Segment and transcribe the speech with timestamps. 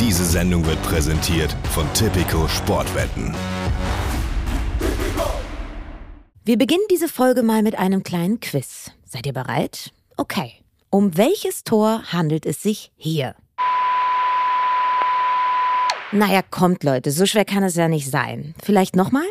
[0.00, 3.34] Diese Sendung wird präsentiert von Tipico Sportwetten.
[6.42, 8.92] Wir beginnen diese Folge mal mit einem kleinen Quiz.
[9.04, 9.92] Seid ihr bereit?
[10.16, 10.54] Okay.
[10.88, 13.34] Um welches Tor handelt es sich hier?
[16.12, 18.54] Naja, kommt Leute, so schwer kann es ja nicht sein.
[18.64, 19.26] Vielleicht nochmal?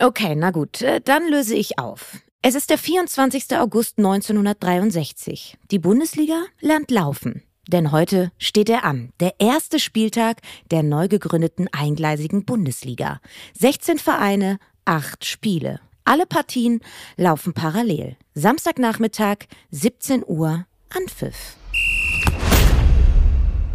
[0.00, 2.16] Okay, na gut, äh, dann löse ich auf.
[2.46, 3.56] Es ist der 24.
[3.56, 5.56] August 1963.
[5.70, 7.42] Die Bundesliga lernt laufen.
[7.68, 13.22] Denn heute steht er an, der erste Spieltag der neu gegründeten eingleisigen Bundesliga.
[13.58, 15.80] 16 Vereine, 8 Spiele.
[16.04, 16.80] Alle Partien
[17.16, 18.18] laufen parallel.
[18.34, 21.56] Samstagnachmittag, 17 Uhr, Anpfiff.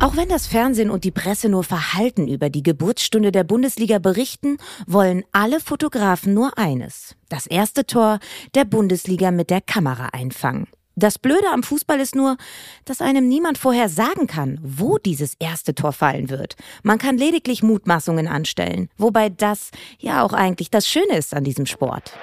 [0.01, 4.57] Auch wenn das Fernsehen und die Presse nur verhalten über die Geburtsstunde der Bundesliga berichten,
[4.87, 7.17] wollen alle Fotografen nur eines.
[7.27, 8.19] Das erste Tor
[8.55, 10.67] der Bundesliga mit der Kamera einfangen.
[10.95, 12.37] Das Blöde am Fußball ist nur,
[12.85, 16.55] dass einem niemand vorher sagen kann, wo dieses erste Tor fallen wird.
[16.81, 21.65] Man kann lediglich Mutmaßungen anstellen, wobei das ja auch eigentlich das Schöne ist an diesem
[21.65, 22.13] Sport.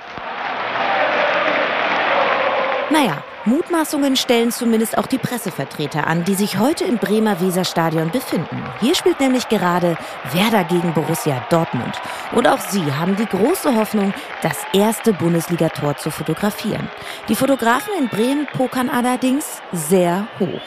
[2.91, 8.63] Naja, Mutmaßungen stellen zumindest auch die Pressevertreter an, die sich heute im Bremer Weserstadion befinden.
[8.81, 9.97] Hier spielt nämlich gerade
[10.33, 11.95] Werder gegen Borussia Dortmund.
[12.33, 16.89] Und auch sie haben die große Hoffnung, das erste Bundesligator zu fotografieren.
[17.29, 20.61] Die Fotografen in Bremen pokern allerdings sehr hoch.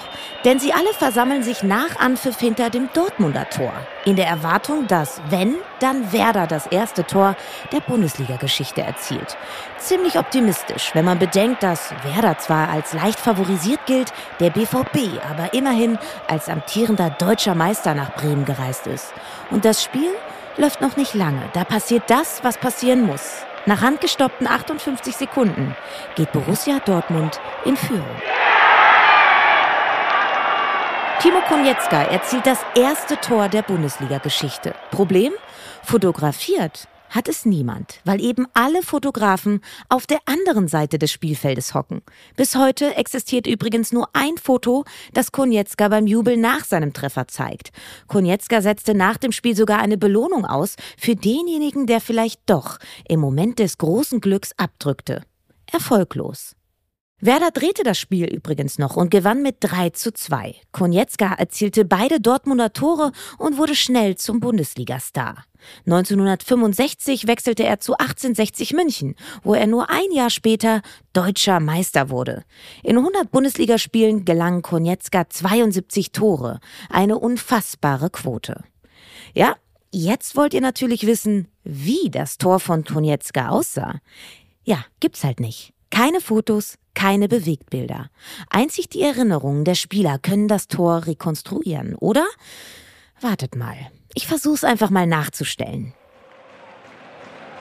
[0.45, 3.73] Denn sie alle versammeln sich nach Anpfiff hinter dem Dortmunder Tor.
[4.05, 7.35] In der Erwartung, dass, wenn, dann Werder das erste Tor
[7.73, 9.37] der Bundesliga-Geschichte erzielt.
[9.79, 15.53] Ziemlich optimistisch, wenn man bedenkt, dass Werder zwar als leicht favorisiert gilt, der BVB aber
[15.53, 19.13] immerhin als amtierender deutscher Meister nach Bremen gereist ist.
[19.49, 20.11] Und das Spiel
[20.57, 21.41] läuft noch nicht lange.
[21.53, 23.45] Da passiert das, was passieren muss.
[23.65, 25.75] Nach handgestoppten 58 Sekunden
[26.15, 28.05] geht Borussia Dortmund in Führung.
[31.21, 34.73] Timo Konietzka erzielt das erste Tor der Bundesliga-Geschichte.
[34.91, 35.33] Problem?
[35.83, 42.01] Fotografiert hat es niemand, weil eben alle Fotografen auf der anderen Seite des Spielfeldes hocken.
[42.35, 47.71] Bis heute existiert übrigens nur ein Foto, das Konietzka beim Jubel nach seinem Treffer zeigt.
[48.07, 53.19] Konietzka setzte nach dem Spiel sogar eine Belohnung aus für denjenigen, der vielleicht doch im
[53.19, 55.23] Moment des großen Glücks abdrückte.
[55.71, 56.55] Erfolglos.
[57.21, 60.55] Werder drehte das Spiel übrigens noch und gewann mit 3 zu 2.
[60.71, 65.43] Konietzka erzielte beide Dortmunder Tore und wurde schnell zum Bundesligastar.
[65.85, 70.81] 1965 wechselte er zu 1860 München, wo er nur ein Jahr später
[71.11, 72.45] deutscher Meister wurde.
[72.83, 78.63] In 100 Bundesligaspielen gelangen Konietzka 72 Tore, eine unfassbare Quote.
[79.33, 79.57] Ja,
[79.91, 83.99] jetzt wollt ihr natürlich wissen, wie das Tor von Konietzka aussah.
[84.63, 85.73] Ja, gibt's halt nicht.
[85.89, 88.09] Keine Fotos, keine Bewegtbilder.
[88.49, 92.25] Einzig die Erinnerungen der Spieler können das Tor rekonstruieren, oder?
[93.21, 93.77] Wartet mal.
[94.15, 95.93] Ich versuch's einfach mal nachzustellen.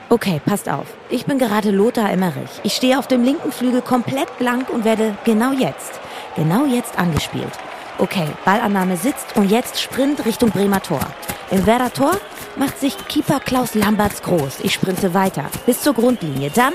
[0.09, 0.87] Okay, passt auf.
[1.09, 2.49] Ich bin gerade Lothar Emmerich.
[2.63, 6.01] Ich stehe auf dem linken Flügel komplett blank und werde genau jetzt,
[6.35, 7.53] genau jetzt angespielt.
[7.97, 11.05] Okay, Ballannahme sitzt und jetzt Sprint Richtung Bremer Tor.
[11.49, 12.17] Im Werder Tor
[12.57, 14.59] macht sich Keeper Klaus Lamberts groß.
[14.63, 16.51] Ich sprinte weiter bis zur Grundlinie.
[16.53, 16.73] Dann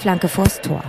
[0.00, 0.82] Flanke vors Tor.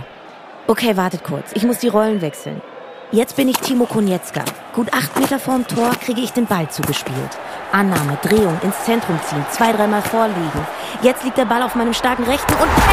[0.68, 1.50] Okay, wartet kurz.
[1.54, 2.62] Ich muss die Rollen wechseln.
[3.10, 4.42] Jetzt bin ich Timo Konietzka.
[4.74, 7.36] Gut acht Meter vorm Tor kriege ich den Ball zugespielt.
[7.72, 10.66] Annahme, Drehung, ins Zentrum ziehen, zwei, dreimal vorliegen.
[11.02, 12.84] Jetzt liegt der Ball auf meinem starken Rechten und peng!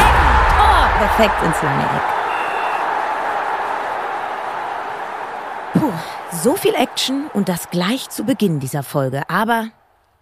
[0.56, 0.88] Tor!
[0.98, 2.02] Perfekt ins lange Eck.
[5.74, 5.92] Puh,
[6.42, 9.22] so viel Action und das gleich zu Beginn dieser Folge.
[9.30, 9.68] Aber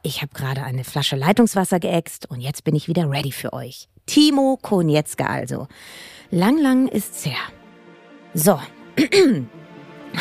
[0.03, 3.89] ich habe gerade eine Flasche Leitungswasser geäxt und jetzt bin ich wieder ready für euch.
[4.09, 5.69] Timo Konietzka also.
[6.31, 7.37] Lang, lang ist's her.
[8.35, 8.59] So.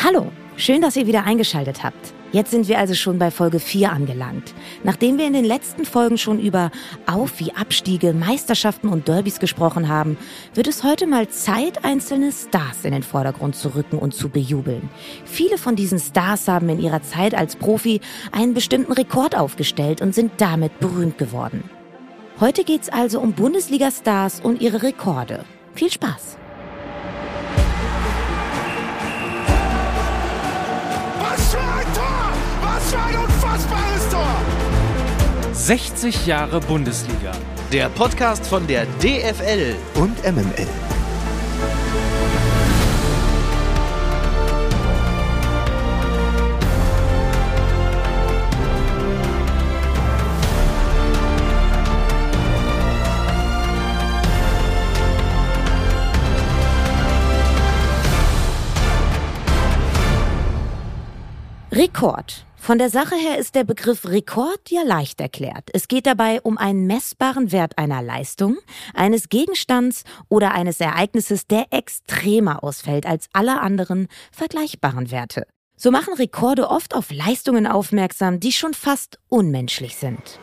[0.04, 2.14] Hallo, schön, dass ihr wieder eingeschaltet habt.
[2.30, 4.52] Jetzt sind wir also schon bei Folge 4 angelangt.
[4.84, 6.70] Nachdem wir in den letzten Folgen schon über
[7.06, 10.18] Auf- wie Abstiege, Meisterschaften und Derbys gesprochen haben,
[10.52, 14.90] wird es heute mal Zeit, einzelne Stars in den Vordergrund zu rücken und zu bejubeln.
[15.24, 20.14] Viele von diesen Stars haben in ihrer Zeit als Profi einen bestimmten Rekord aufgestellt und
[20.14, 21.70] sind damit berühmt geworden.
[22.40, 25.44] Heute geht's also um Bundesliga-Stars und ihre Rekorde.
[25.74, 26.38] Viel Spaß!
[31.20, 32.32] Was für ein Tor!
[32.62, 35.52] Was für ein unfassbares Tor!
[35.52, 37.32] 60 Jahre Bundesliga.
[37.72, 39.74] Der Podcast von der DFL.
[39.96, 40.68] Und MML.
[61.78, 62.44] Rekord.
[62.56, 65.70] Von der Sache her ist der Begriff Rekord ja leicht erklärt.
[65.72, 68.56] Es geht dabei um einen messbaren Wert einer Leistung,
[68.94, 75.46] eines Gegenstands oder eines Ereignisses, der extremer ausfällt als alle anderen vergleichbaren Werte.
[75.76, 80.40] So machen Rekorde oft auf Leistungen aufmerksam, die schon fast unmenschlich sind.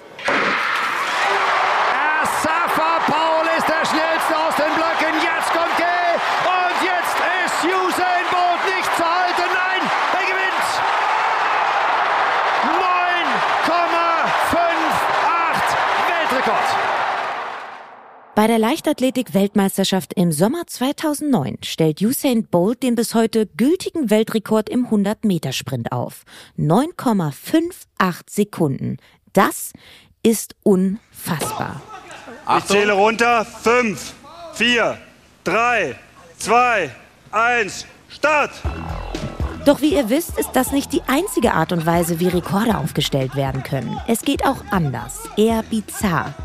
[18.35, 24.87] Bei der Leichtathletik-Weltmeisterschaft im Sommer 2009 stellt Usain Bolt den bis heute gültigen Weltrekord im
[24.87, 26.25] 100-Meter-Sprint auf.
[26.59, 27.71] 9,58
[28.29, 28.97] Sekunden.
[29.31, 29.71] Das
[30.21, 31.81] ist unfassbar.
[32.57, 33.45] Ich zähle runter.
[33.45, 34.13] 5,
[34.55, 34.97] 4,
[35.45, 35.95] 3,
[36.37, 36.91] 2,
[37.31, 38.51] 1, Start!
[39.65, 43.35] Doch wie ihr wisst, ist das nicht die einzige Art und Weise, wie Rekorde aufgestellt
[43.35, 43.99] werden können.
[44.07, 46.35] Es geht auch anders, eher bizarr.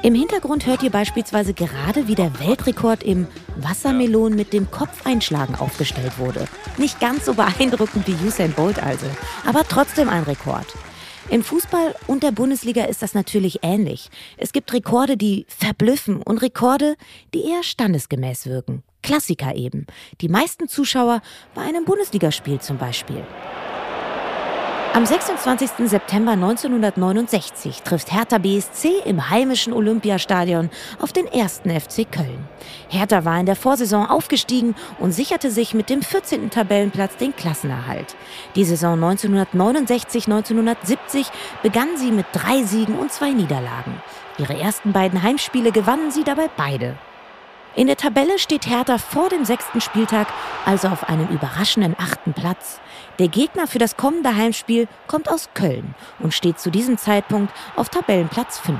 [0.00, 6.18] Im Hintergrund hört ihr beispielsweise gerade, wie der Weltrekord im Wassermelon mit dem Kopfeinschlagen aufgestellt
[6.18, 6.46] wurde.
[6.76, 9.06] Nicht ganz so beeindruckend wie Usain Bolt also,
[9.44, 10.66] aber trotzdem ein Rekord.
[11.30, 14.08] Im Fußball und der Bundesliga ist das natürlich ähnlich.
[14.36, 16.94] Es gibt Rekorde, die verblüffen und Rekorde,
[17.34, 18.84] die eher standesgemäß wirken.
[19.02, 19.86] Klassiker eben.
[20.20, 21.22] Die meisten Zuschauer
[21.54, 23.24] bei einem Bundesligaspiel zum Beispiel.
[24.94, 25.88] Am 26.
[25.88, 32.48] September 1969 trifft Hertha BSC im heimischen Olympiastadion auf den ersten FC Köln.
[32.88, 36.50] Hertha war in der Vorsaison aufgestiegen und sicherte sich mit dem 14.
[36.50, 38.16] Tabellenplatz den Klassenerhalt.
[38.56, 41.26] Die Saison 1969-1970
[41.62, 44.02] begann sie mit drei Siegen und zwei Niederlagen.
[44.38, 46.96] Ihre ersten beiden Heimspiele gewannen sie dabei beide.
[47.76, 50.26] In der Tabelle steht Hertha vor dem sechsten Spieltag,
[50.64, 52.80] also auf einem überraschenden achten Platz.
[53.18, 57.88] Der Gegner für das kommende Heimspiel kommt aus Köln und steht zu diesem Zeitpunkt auf
[57.88, 58.78] Tabellenplatz 5.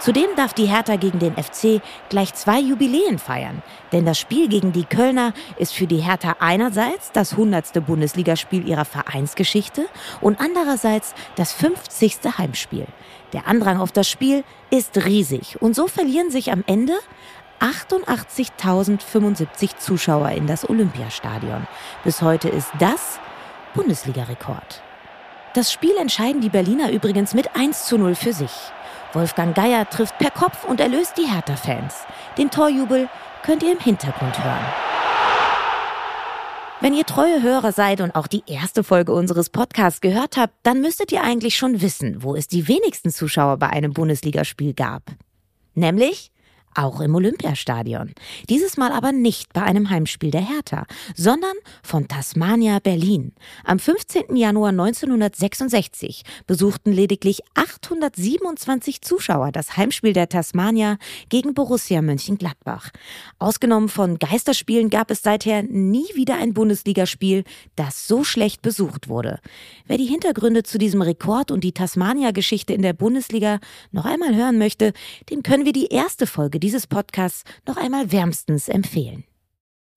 [0.00, 3.62] Zudem darf die Hertha gegen den FC gleich zwei Jubiläen feiern.
[3.92, 7.86] Denn das Spiel gegen die Kölner ist für die Hertha einerseits das 100.
[7.86, 9.86] Bundesligaspiel ihrer Vereinsgeschichte
[10.20, 12.36] und andererseits das 50.
[12.36, 12.86] Heimspiel.
[13.32, 16.94] Der Andrang auf das Spiel ist riesig und so verlieren sich am Ende
[17.60, 21.68] 88.075 Zuschauer in das Olympiastadion.
[22.04, 23.18] Bis heute ist das
[23.78, 24.82] Bundesliga-Rekord.
[25.54, 28.50] Das Spiel entscheiden die Berliner übrigens mit 1 zu 0 für sich.
[29.12, 31.94] Wolfgang Geier trifft per Kopf und erlöst die Hertha-Fans.
[32.36, 33.08] Den Torjubel
[33.44, 34.66] könnt ihr im Hintergrund hören.
[36.80, 40.80] Wenn ihr treue Hörer seid und auch die erste Folge unseres Podcasts gehört habt, dann
[40.80, 45.04] müsstet ihr eigentlich schon wissen, wo es die wenigsten Zuschauer bei einem Bundesligaspiel gab.
[45.74, 46.32] Nämlich
[46.78, 48.12] auch im Olympiastadion.
[48.48, 53.32] Dieses Mal aber nicht bei einem Heimspiel der Hertha, sondern von Tasmania Berlin.
[53.64, 54.36] Am 15.
[54.36, 60.98] Januar 1966 besuchten lediglich 827 Zuschauer das Heimspiel der Tasmania
[61.28, 62.90] gegen Borussia Mönchengladbach.
[63.40, 67.42] Ausgenommen von Geisterspielen gab es seither nie wieder ein Bundesligaspiel,
[67.74, 69.40] das so schlecht besucht wurde.
[69.86, 73.58] Wer die Hintergründe zu diesem Rekord und die Tasmania-Geschichte in der Bundesliga
[73.90, 74.92] noch einmal hören möchte,
[75.30, 79.24] dem können wir die erste Folge dieses Podcasts noch einmal wärmstens empfehlen.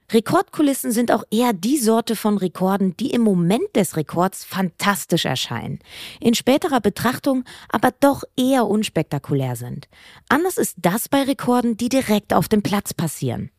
[0.10, 5.80] Rekordkulissen sind auch eher die Sorte von Rekorden, die im Moment des Rekords fantastisch erscheinen,
[6.22, 9.90] in späterer Betrachtung aber doch eher unspektakulär sind.
[10.30, 13.52] Anders ist das bei Rekorden, die direkt auf dem Platz passieren.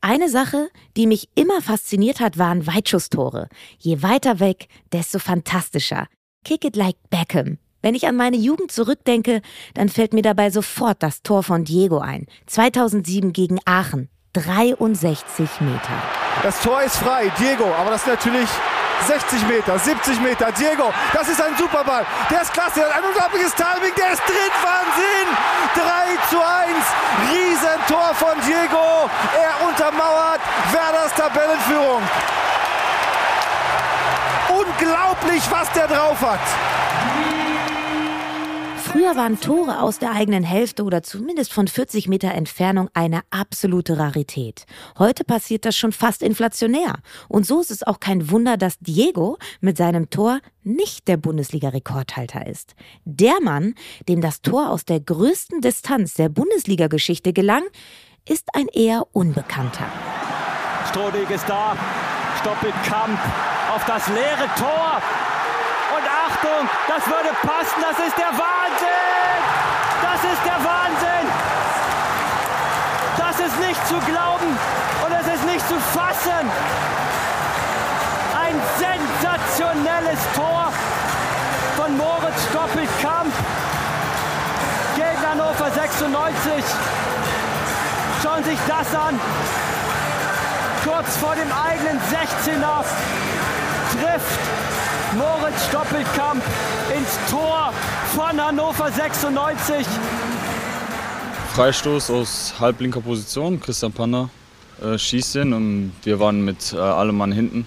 [0.00, 3.50] Eine Sache, die mich immer fasziniert hat, waren Weitschusstore.
[3.76, 6.06] Je weiter weg, desto fantastischer.
[6.42, 9.42] Kick it like Beckham, wenn ich an meine Jugend zurückdenke,
[9.74, 12.26] dann fällt mir dabei sofort das Tor von Diego ein.
[12.46, 14.08] 2007 gegen Aachen.
[14.32, 15.94] 63 Meter.
[16.42, 18.48] Das Tor ist frei, Diego, aber das ist natürlich
[19.06, 20.50] 60 Meter, 70 Meter.
[20.50, 22.04] Diego, das ist ein Superball.
[22.28, 25.28] Der ist klasse, der hat ein unglaubliches Timing, der ist drin, Wahnsinn!
[25.78, 26.74] 3 zu 1,
[27.30, 29.08] Riesentor von Diego.
[29.38, 30.40] Er untermauert
[30.72, 32.02] Werders Tabellenführung.
[34.50, 37.35] Unglaublich, was der drauf hat.
[38.96, 43.98] Früher waren Tore aus der eigenen Hälfte oder zumindest von 40 Meter Entfernung eine absolute
[43.98, 44.64] Rarität.
[44.98, 46.94] Heute passiert das schon fast inflationär.
[47.28, 52.46] Und so ist es auch kein Wunder, dass Diego mit seinem Tor nicht der Bundesliga-Rekordhalter
[52.46, 52.74] ist.
[53.04, 53.74] Der Mann,
[54.08, 57.64] dem das Tor aus der größten Distanz der Bundesliga-Geschichte gelang,
[58.26, 59.84] ist ein eher Unbekannter.
[60.88, 61.76] Strohweg ist da.
[62.40, 63.20] Stoppelkamp
[63.74, 65.02] auf das leere Tor.
[66.36, 69.40] Achtung, das würde passen, das ist der Wahnsinn!
[70.02, 71.26] Das ist der Wahnsinn!
[73.16, 74.58] Das ist nicht zu glauben
[75.04, 76.50] und es ist nicht zu fassen!
[78.38, 80.72] Ein sensationelles Tor
[81.76, 83.32] von Moritz Stoppelkamp
[84.96, 86.64] gegen Hannover 96.
[88.22, 89.18] Schauen sich das an.
[90.84, 92.84] Kurz vor dem eigenen 16er
[93.92, 94.65] trifft
[95.16, 96.42] Moritz Stoppelkamp
[96.94, 97.72] ins Tor
[98.14, 99.86] von Hannover 96.
[101.54, 103.58] Freistoß aus halblinker Position.
[103.58, 104.28] Christian Panner
[104.82, 107.66] äh, schießt den und wir waren mit äh, allem Mann hinten.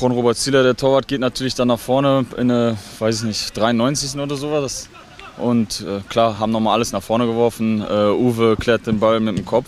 [0.00, 4.18] Ron-Robert Zieler, der Torwart, geht natürlich dann nach vorne in eine, weiß ich nicht, 93.
[4.18, 4.88] oder sowas.
[5.36, 7.82] Und äh, klar, haben nochmal alles nach vorne geworfen.
[7.82, 9.66] Äh, Uwe klärt den Ball mit dem Kopf.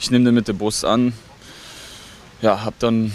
[0.00, 1.12] Ich nehme den mit dem Bus an.
[2.42, 3.12] Ja, habe dann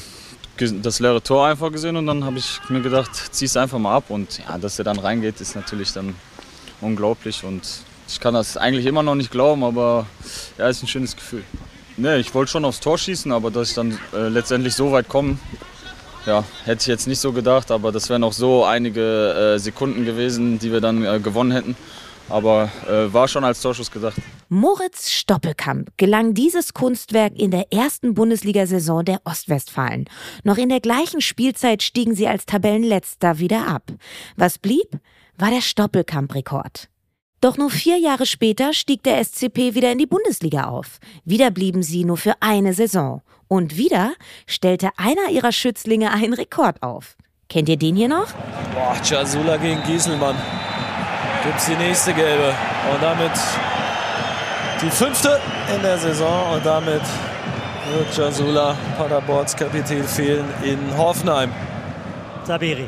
[0.60, 3.96] das leere Tor einfach gesehen und dann habe ich mir gedacht, zieh es einfach mal
[3.96, 4.06] ab.
[4.10, 6.16] Und ja, dass er dann reingeht, ist natürlich dann
[6.82, 7.44] unglaublich.
[7.44, 7.64] Und
[8.08, 10.06] ich kann das eigentlich immer noch nicht glauben, aber
[10.58, 11.44] ja, ist ein schönes Gefühl.
[11.98, 15.10] Nee, ich wollte schon aufs Tor schießen, aber dass ich dann äh, letztendlich so weit
[15.10, 15.38] komme,
[16.26, 20.06] ja, hätte ich jetzt nicht so gedacht, aber das wären auch so einige äh, Sekunden
[20.06, 21.76] gewesen, die wir dann äh, gewonnen hätten.
[22.30, 24.16] Aber äh, war schon als Torschuss gedacht.
[24.50, 30.06] Moritz Stoppelkamp gelang dieses Kunstwerk in der ersten Bundesliga-Saison der Ostwestfalen.
[30.44, 33.92] Noch in der gleichen Spielzeit stiegen sie als Tabellenletzter wieder ab.
[34.36, 35.00] Was blieb,
[35.38, 36.90] war der Stoppelkamp-Rekord.
[37.42, 41.00] Doch nur vier Jahre später stieg der SCP wieder in die Bundesliga auf.
[41.24, 43.22] Wieder blieben sie nur für eine Saison.
[43.48, 44.14] Und wieder
[44.46, 47.16] stellte einer ihrer Schützlinge einen Rekord auf.
[47.48, 48.32] Kennt ihr den hier noch?
[48.74, 50.36] Boah, Jasula gegen Gieselmann.
[51.44, 52.54] Gibt's die nächste gelbe.
[52.94, 53.32] Und damit
[54.82, 55.40] die fünfte
[55.74, 56.54] in der Saison.
[56.54, 57.02] Und damit
[57.94, 61.52] wird Jasula, Paderborns Kapitän, fehlen in Hoffenheim.
[62.44, 62.88] Sabiri.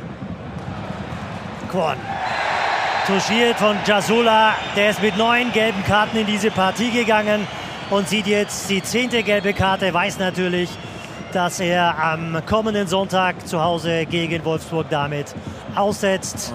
[1.71, 1.97] Korn.
[3.07, 4.53] Touchiert von Jasula.
[4.75, 7.47] Der ist mit neun gelben Karten in diese Partie gegangen
[7.89, 10.69] und sieht jetzt die zehnte gelbe Karte, weiß natürlich,
[11.33, 15.35] dass er am kommenden Sonntag zu Hause gegen Wolfsburg damit
[15.75, 16.53] aussetzt.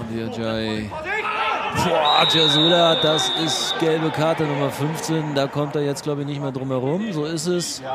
[1.85, 5.35] Boah, Jasula, das ist gelbe Karte Nummer 15.
[5.35, 7.13] Da kommt er jetzt, glaube ich, nicht mehr drum herum.
[7.13, 7.83] So ist es.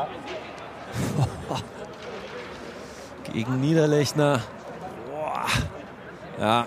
[3.32, 4.40] Gegen Niederlechner.
[5.10, 5.46] Boah.
[6.38, 6.66] Ja.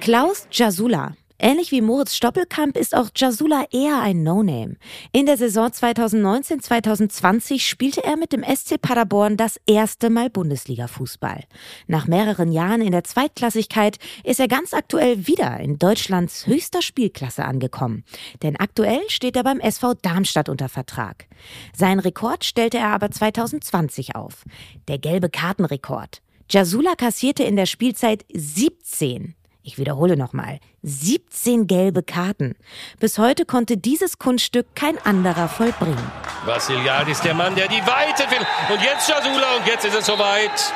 [0.00, 1.12] Klaus Jasula
[1.42, 4.76] Ähnlich wie Moritz Stoppelkamp ist auch Jasula eher ein No-Name.
[5.10, 11.44] In der Saison 2019-2020 spielte er mit dem SC Paderborn das erste Mal Bundesliga-Fußball.
[11.86, 17.46] Nach mehreren Jahren in der Zweitklassigkeit ist er ganz aktuell wieder in Deutschlands höchster Spielklasse
[17.46, 18.04] angekommen.
[18.42, 21.26] Denn aktuell steht er beim SV Darmstadt unter Vertrag.
[21.74, 24.44] Seinen Rekord stellte er aber 2020 auf.
[24.88, 26.20] Der gelbe Kartenrekord.
[26.50, 32.54] Jasula kassierte in der Spielzeit 17 ich wiederhole nochmal, 17 gelbe Karten.
[32.98, 36.10] Bis heute konnte dieses Kunststück kein anderer vollbringen.
[36.44, 38.74] Vassiliadis, der Mann, der die Weite will.
[38.74, 40.72] Und jetzt Jasula und jetzt ist es soweit.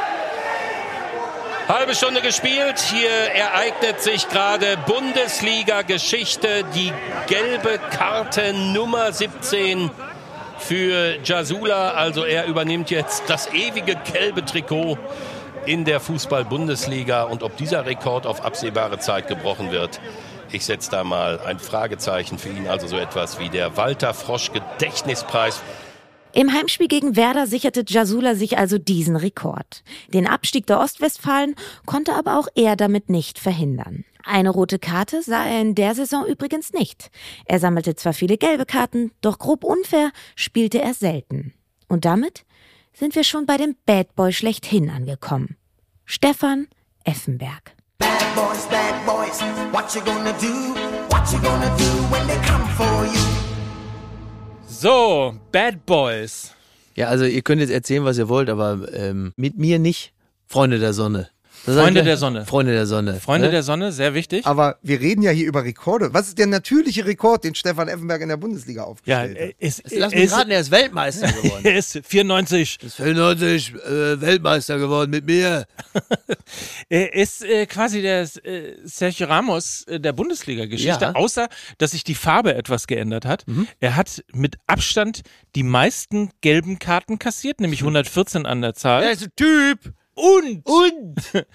[1.69, 2.79] Halbe Stunde gespielt.
[2.79, 6.65] Hier ereignet sich gerade Bundesliga-Geschichte.
[6.75, 6.93] Die
[7.27, 9.91] gelbe Karte Nummer 17
[10.59, 11.93] für Jasula.
[11.93, 14.99] Also er übernimmt jetzt das ewige gelbe Trikot
[15.67, 20.01] in der Fußball-Bundesliga und ob dieser Rekord auf absehbare Zeit gebrochen wird.
[20.53, 24.53] Ich setze da mal ein Fragezeichen für ihn, also so etwas wie der Walter Frosch
[24.53, 25.63] Gedächtnispreis.
[26.33, 29.85] Im Heimspiel gegen Werder sicherte Jasula sich also diesen Rekord.
[30.09, 31.55] Den Abstieg der Ostwestfalen
[31.87, 34.05] konnte aber auch er damit nicht verhindern.
[34.25, 37.11] Eine rote Karte sah er in der Saison übrigens nicht.
[37.45, 41.53] Er sammelte zwar viele gelbe Karten, doch grob unfair spielte er selten.
[41.89, 42.45] Und damit
[42.95, 45.57] sind wir schon bei dem Bad Boy schlechthin angekommen.
[46.05, 46.69] Stefan
[47.05, 47.73] Effenberg.
[47.99, 49.41] Bad boys, bad boys,
[49.73, 50.75] what you gonna do?
[51.11, 53.45] What you gonna do when they come for you?
[54.67, 56.53] So, Bad Boys.
[56.95, 60.13] Ja, also ihr könnt jetzt erzählen, was ihr wollt, aber ähm, mit mir nicht
[60.47, 61.31] Freunde der Sonne.
[61.65, 62.45] Freunde der Sonne.
[62.45, 63.21] Freunde der Sonne.
[63.21, 63.53] Freunde ne?
[63.53, 64.47] der Sonne, sehr wichtig.
[64.47, 66.13] Aber wir reden ja hier über Rekorde.
[66.13, 69.55] Was ist der natürliche Rekord, den Stefan Effenberg in der Bundesliga aufgestellt ja, hat?
[69.59, 71.65] Ist, ist, Lass mich raten, er ist Weltmeister geworden.
[71.65, 72.79] er ist 94.
[72.83, 75.67] Ist 94 äh, Weltmeister geworden mit mir.
[76.89, 81.15] er ist äh, quasi der äh, Sergio Ramos äh, der Bundesliga-Geschichte, ja.
[81.15, 83.47] außer dass sich die Farbe etwas geändert hat.
[83.47, 83.67] Mhm.
[83.81, 85.23] Er hat mit Abstand
[85.55, 89.03] die meisten gelben Karten kassiert, nämlich 114 an der Zahl.
[89.03, 89.95] Er ist ein Typ.
[90.15, 91.15] Und, und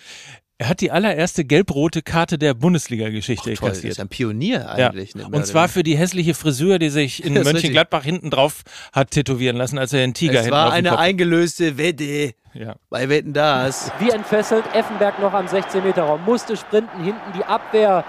[0.58, 3.86] er hat die allererste gelb-rote Karte der Bundesliga-Geschichte kassiert.
[3.86, 5.14] Er ist ein Pionier eigentlich.
[5.16, 5.28] Ja.
[5.28, 9.78] Und zwar für die hässliche Frisur, die sich in Mönchengladbach hinten drauf hat tätowieren lassen,
[9.78, 11.00] als er den Tiger Es war eine Kopf.
[11.00, 12.34] eingelöste Wette.
[12.54, 12.76] Ja.
[12.90, 13.92] Bei Wetten das.
[14.00, 18.04] Wie entfesselt, Effenberg noch am 16-Meter-Raum, musste sprinten, hinten die Abwehr.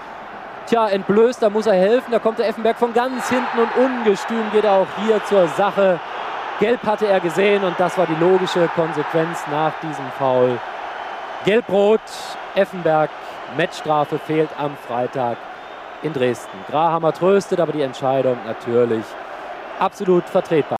[0.67, 2.11] Tja, entblößt, da muss er helfen.
[2.11, 5.99] Da kommt der Effenberg von ganz hinten und ungestüm geht er auch hier zur Sache.
[6.61, 10.59] Gelb hatte er gesehen und das war die logische Konsequenz nach diesem Foul.
[11.43, 11.99] Gelb-Rot,
[12.53, 13.09] Effenberg,
[13.57, 15.37] Matchstrafe fehlt am Freitag
[16.03, 16.59] in Dresden.
[16.69, 19.03] Grahammer tröstet, aber die Entscheidung natürlich
[19.79, 20.77] absolut vertretbar.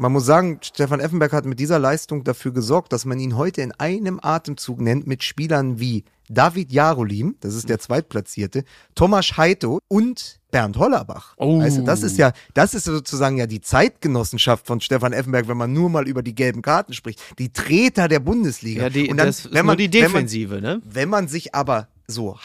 [0.00, 3.60] Man muss sagen, Stefan Effenberg hat mit dieser Leistung dafür gesorgt, dass man ihn heute
[3.60, 8.64] in einem Atemzug nennt mit Spielern wie David Jarolim, das ist der Zweitplatzierte,
[8.94, 11.34] Thomas Heito und Bernd Hollerbach.
[11.36, 11.60] Oh.
[11.60, 15.74] Also das ist ja, das ist sozusagen ja die Zeitgenossenschaft von Stefan Effenberg, wenn man
[15.74, 17.20] nur mal über die gelben Karten spricht.
[17.38, 18.84] Die Treter der Bundesliga.
[18.84, 20.82] Ja, die, und dann, das ist wenn man, nur die Defensive, wenn man, ne?
[20.90, 22.38] Wenn man sich aber so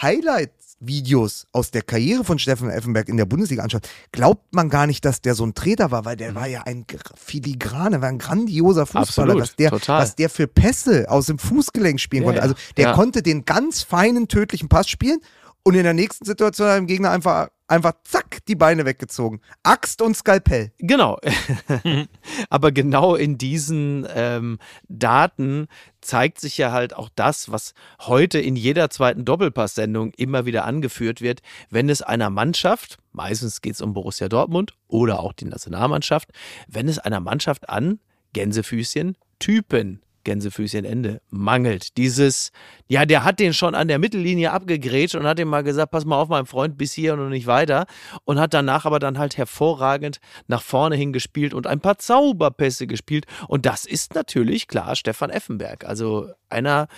[0.82, 5.05] Highlight-Videos aus der Karriere von Stefan Effenberg in der Bundesliga anschaut, glaubt man gar nicht,
[5.05, 6.36] dass der so ein Treter war, weil der Mhm.
[6.36, 10.01] war ja ein Filigrane, war ein grandioser Fußballer, Absolut, was der, total.
[10.01, 12.41] was der für Pässe aus dem Fußgelenk spielen Ja, konnte.
[12.41, 12.94] Also der Ja.
[12.94, 15.20] konnte den ganz feinen, tödlichen Pass spielen
[15.63, 19.41] und in der nächsten Situation hat dem Gegner einfach, einfach zack, die Beine weggezogen.
[19.63, 20.72] Axt und Skalpell.
[20.77, 21.19] Genau.
[22.50, 25.67] Aber genau in diesen ähm, Daten
[26.01, 31.22] zeigt sich ja halt auch das, was heute in jeder zweiten Doppelpass-Sendung immer wieder angeführt
[31.22, 36.29] wird, wenn es einer Mannschaft, meistens geht es um Borussia Dortmund oder auch die Nationalmannschaft,
[36.67, 38.00] wenn es einer Mannschaft an
[38.34, 41.96] Gänsefüßchen Typen Gänsefüßchen Ende mangelt.
[41.96, 42.51] Dieses,
[42.89, 46.03] ja, der hat den schon an der Mittellinie abgegrätscht und hat ihm mal gesagt, pass
[46.03, 47.86] mal auf, mein Freund, bis hier und nicht weiter.
[48.25, 53.25] Und hat danach aber dann halt hervorragend nach vorne hingespielt und ein paar Zauberpässe gespielt.
[53.48, 55.86] Und das ist natürlich klar Stefan Effenberg.
[55.86, 56.89] Also einer,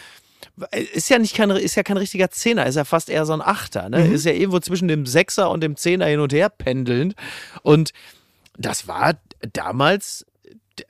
[0.93, 3.41] ist ja nicht kein, ist ja kein richtiger Zehner, ist ja fast eher so ein
[3.41, 3.89] Achter.
[3.89, 3.99] Ne?
[3.99, 4.13] Mhm.
[4.13, 7.15] Ist ja irgendwo zwischen dem Sechser und dem Zehner hin und her pendelnd.
[7.61, 7.91] Und
[8.57, 9.19] das war
[9.53, 10.25] damals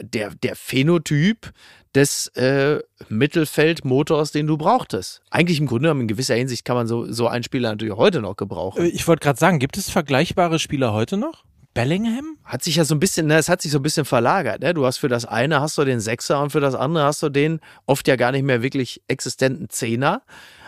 [0.02, 1.52] der, der Phänotyp
[1.98, 5.22] des äh, Mittelfeldmotors, den du brauchtest.
[5.32, 8.22] Eigentlich im Grunde genommen in gewisser Hinsicht kann man so, so einen Spieler natürlich heute
[8.22, 8.84] noch gebrauchen.
[8.84, 11.44] Äh, Ich wollte gerade sagen, gibt es vergleichbare Spieler heute noch?
[11.74, 12.38] Bellingham?
[12.44, 14.62] Hat sich ja so ein bisschen, ne, es hat sich so ein bisschen verlagert.
[14.62, 14.74] Ne?
[14.74, 17.30] Du hast für das eine hast du den Sechser und für das andere hast du
[17.30, 20.22] den oft ja gar nicht mehr wirklich existenten Zehner.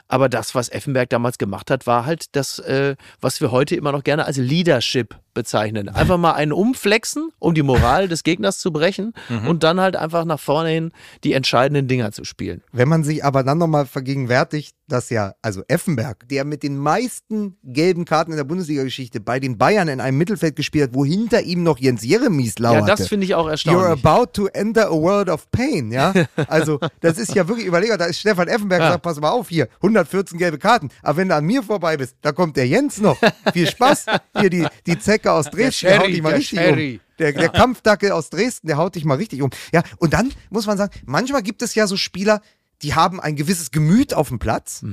[0.07, 3.91] Aber das, was Effenberg damals gemacht hat, war halt das, äh, was wir heute immer
[3.91, 5.87] noch gerne als Leadership bezeichnen.
[5.87, 9.47] Einfach mal einen umflexen, um die Moral des Gegners zu brechen Mhm.
[9.47, 10.91] und dann halt einfach nach vorne hin
[11.23, 12.61] die entscheidenden Dinger zu spielen.
[12.73, 17.57] Wenn man sich aber dann nochmal vergegenwärtigt, dass ja, also Effenberg, der mit den meisten
[17.63, 21.41] gelben Karten in der Bundesliga-Geschichte bei den Bayern in einem Mittelfeld gespielt hat, wo hinter
[21.43, 22.87] ihm noch Jens Jeremies lauerte.
[22.89, 24.05] Ja, das finde ich auch You're erstaunlich.
[24.05, 26.11] about to enter a world of pain, ja?
[26.47, 28.91] Also, das ist ja wirklich, überleger, da ist Stefan Effenberg, Ja.
[28.93, 32.15] sagt, pass mal auf hier, 114 gelbe Karten, aber wenn du an mir vorbei bist,
[32.21, 33.17] da kommt der Jens noch.
[33.53, 34.05] Viel Spaß.
[34.39, 36.94] Hier die, die Zecke aus Dresden, der, Sherry, haut dich mal der richtig Sherry.
[36.94, 37.00] um.
[37.20, 39.50] Der, der Kampfdackel aus Dresden, der haut dich mal richtig um.
[39.74, 42.42] Ja, und dann muss man sagen, manchmal gibt es ja so Spieler,
[42.81, 44.83] die haben ein gewisses Gemüt auf dem Platz,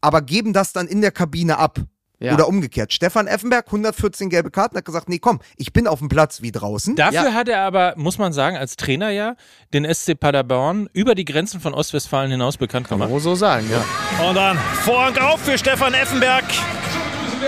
[0.00, 1.78] aber geben das dann in der Kabine ab.
[2.18, 2.32] Ja.
[2.32, 2.94] Oder umgekehrt.
[2.94, 6.50] Stefan Effenberg, 114 gelbe Karten, hat gesagt, nee, komm, ich bin auf dem Platz wie
[6.50, 6.96] draußen.
[6.96, 9.36] Dafür hat er aber, muss man sagen, als Trainer ja
[9.74, 13.08] den SC Paderborn über die Grenzen von Ostwestfalen hinaus bekannt gemacht.
[13.08, 13.84] Kann man so sagen, ja.
[14.26, 16.44] Und dann Vorhang auf für Stefan Effenberg.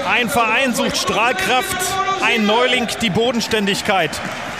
[0.09, 1.77] Ein Verein sucht Strahlkraft,
[2.23, 4.11] ein Neuling die Bodenständigkeit.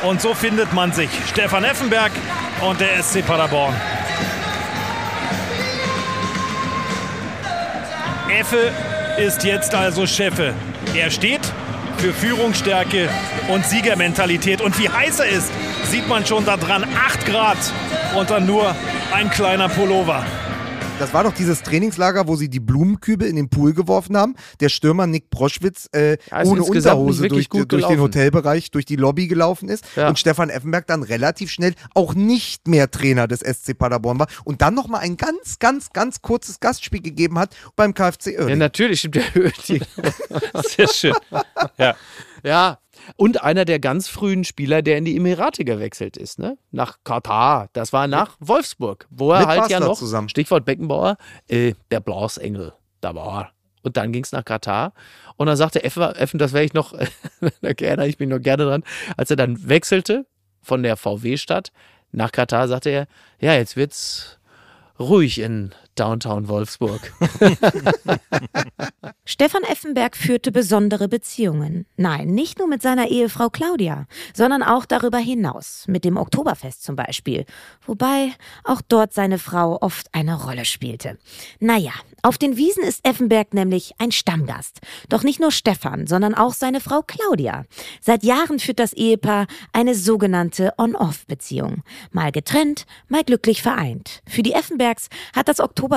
[0.03, 1.11] Und so findet man sich.
[1.29, 2.13] Stefan Effenberg
[2.61, 3.75] und der SC Paderborn.
[8.31, 8.73] Effe
[9.19, 10.55] ist jetzt also Chefe.
[10.95, 11.41] Er steht
[11.99, 13.09] für Führungsstärke
[13.49, 14.61] und Siegermentalität.
[14.61, 15.51] Und wie heiß er ist,
[15.85, 16.85] sieht man schon da dran.
[17.07, 17.59] 8 Grad
[18.15, 18.75] und dann nur
[19.13, 20.25] ein kleiner Pullover.
[20.99, 24.35] Das war doch dieses Trainingslager, wo sie die Blumenkübel in den Pool geworfen haben.
[24.61, 28.01] Der Stürmer Nick Proschwitz äh, Ja, ist ohne Unterhose wirklich durch, gut durch den.
[28.01, 29.85] Hotelbereich, durch die Lobby gelaufen ist.
[29.97, 30.09] Ja.
[30.09, 34.27] Und Stefan Effenberg dann relativ schnell auch nicht mehr Trainer des SC Paderborn war.
[34.45, 38.59] Und dann nochmal ein ganz, ganz, ganz kurzes Gastspiel gegeben hat beim KfC Ja, Oerding.
[38.59, 39.83] natürlich stimmt der Oerding.
[40.69, 41.15] Sehr schön.
[41.79, 41.95] Ja.
[42.43, 42.79] Ja.
[43.17, 46.59] Und einer der ganz frühen Spieler, der in die Emirate gewechselt ist, ne?
[46.71, 47.69] Nach Katar.
[47.73, 50.29] Das war nach Wolfsburg, wo er Mit halt ja Basler noch, zusammen.
[50.29, 51.17] Stichwort Beckenbauer,
[51.49, 53.51] äh, der Blasengel, da war er.
[53.83, 54.93] Und dann ging es nach Katar.
[55.37, 56.93] Und dann sagte Effen, Effen das wäre ich noch,
[57.61, 58.85] da erinnere ich mich noch gerne dran,
[59.17, 60.27] als er dann wechselte
[60.61, 61.73] von der VW-Stadt
[62.13, 63.07] nach Katar, sagte er,
[63.41, 64.39] ja, jetzt wird's
[64.99, 67.13] ruhig in Downtown Wolfsburg.
[69.25, 71.87] Stefan Effenberg führte besondere Beziehungen.
[71.97, 76.97] Nein, nicht nur mit seiner Ehefrau Claudia, sondern auch darüber hinaus, mit dem Oktoberfest zum
[76.97, 77.45] Beispiel.
[77.85, 78.33] Wobei
[78.65, 81.19] auch dort seine Frau oft eine Rolle spielte.
[81.61, 84.81] Naja, auf den Wiesen ist Effenberg nämlich ein Stammgast.
[85.09, 87.65] Doch nicht nur Stefan, sondern auch seine Frau Claudia.
[88.01, 91.83] Seit Jahren führt das Ehepaar eine sogenannte On-Off-Beziehung.
[92.13, 94.23] Mal getrennt, mal glücklich vereint.
[94.27, 95.88] Für die Effenbergs hat das Oktoberfest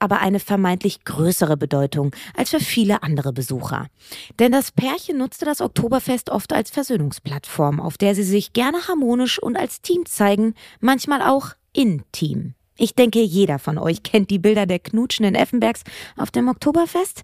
[0.00, 3.86] aber eine vermeintlich größere Bedeutung als für viele andere Besucher.
[4.38, 9.42] Denn das Pärchen nutzte das Oktoberfest oft als Versöhnungsplattform, auf der sie sich gerne harmonisch
[9.42, 12.54] und als Team zeigen, manchmal auch intim.
[12.76, 15.82] Ich denke, jeder von euch kennt die Bilder der knutschenden Effenbergs
[16.16, 17.22] auf dem Oktoberfest.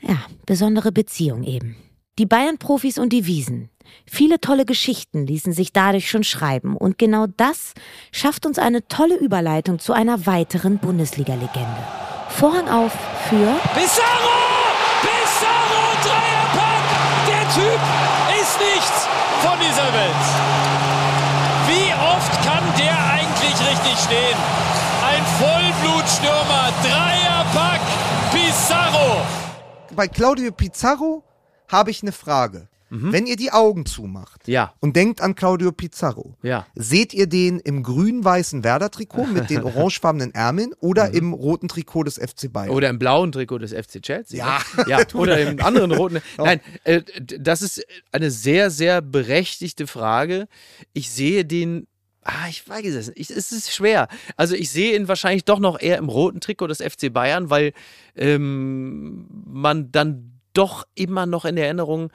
[0.00, 1.76] Ja, besondere Beziehung eben.
[2.16, 3.70] Die Bayern-Profis und die Wiesen.
[4.06, 7.74] Viele tolle Geschichten ließen sich dadurch schon schreiben und genau das
[8.12, 11.82] schafft uns eine tolle Überleitung zu einer weiteren Bundesliga-Legende.
[12.28, 12.92] Vorhang auf
[13.28, 14.38] für Pizarro!
[15.02, 16.84] Pizarro, Dreierpack!
[17.26, 17.80] Der Typ
[18.40, 19.08] ist nichts
[19.42, 20.24] von dieser Welt.
[21.66, 24.38] Wie oft kann der eigentlich richtig stehen?
[25.04, 27.80] Ein Vollblutstürmer, Dreierpack,
[28.30, 29.22] Pizarro!
[29.96, 31.24] Bei Claudio Pizarro
[31.68, 32.68] habe ich eine Frage.
[32.96, 34.72] Wenn ihr die Augen zumacht Ja.
[34.78, 36.64] und denkt an Claudio Pizarro, Ja.
[36.76, 42.18] seht ihr den im grün-weißen Werder-Trikot mit den orangefarbenen Ärmeln oder im roten Trikot des
[42.18, 42.70] FC Bayern?
[42.70, 44.38] Oder im blauen Trikot des FC Chelsea.
[44.38, 44.60] Ja.
[44.76, 44.84] ne?
[44.86, 44.98] ja.
[45.14, 46.20] Oder im anderen roten.
[46.38, 50.46] Nein, äh, das ist eine sehr, sehr berechtigte Frage.
[50.92, 51.88] Ich sehe den.
[52.22, 53.18] Ah, ich weiß es nicht.
[53.18, 54.06] Ich, es ist schwer.
[54.36, 57.72] Also ich sehe ihn wahrscheinlich doch noch eher im roten Trikot des FC Bayern, weil
[58.14, 62.10] ähm, man dann doch immer noch in Erinnerung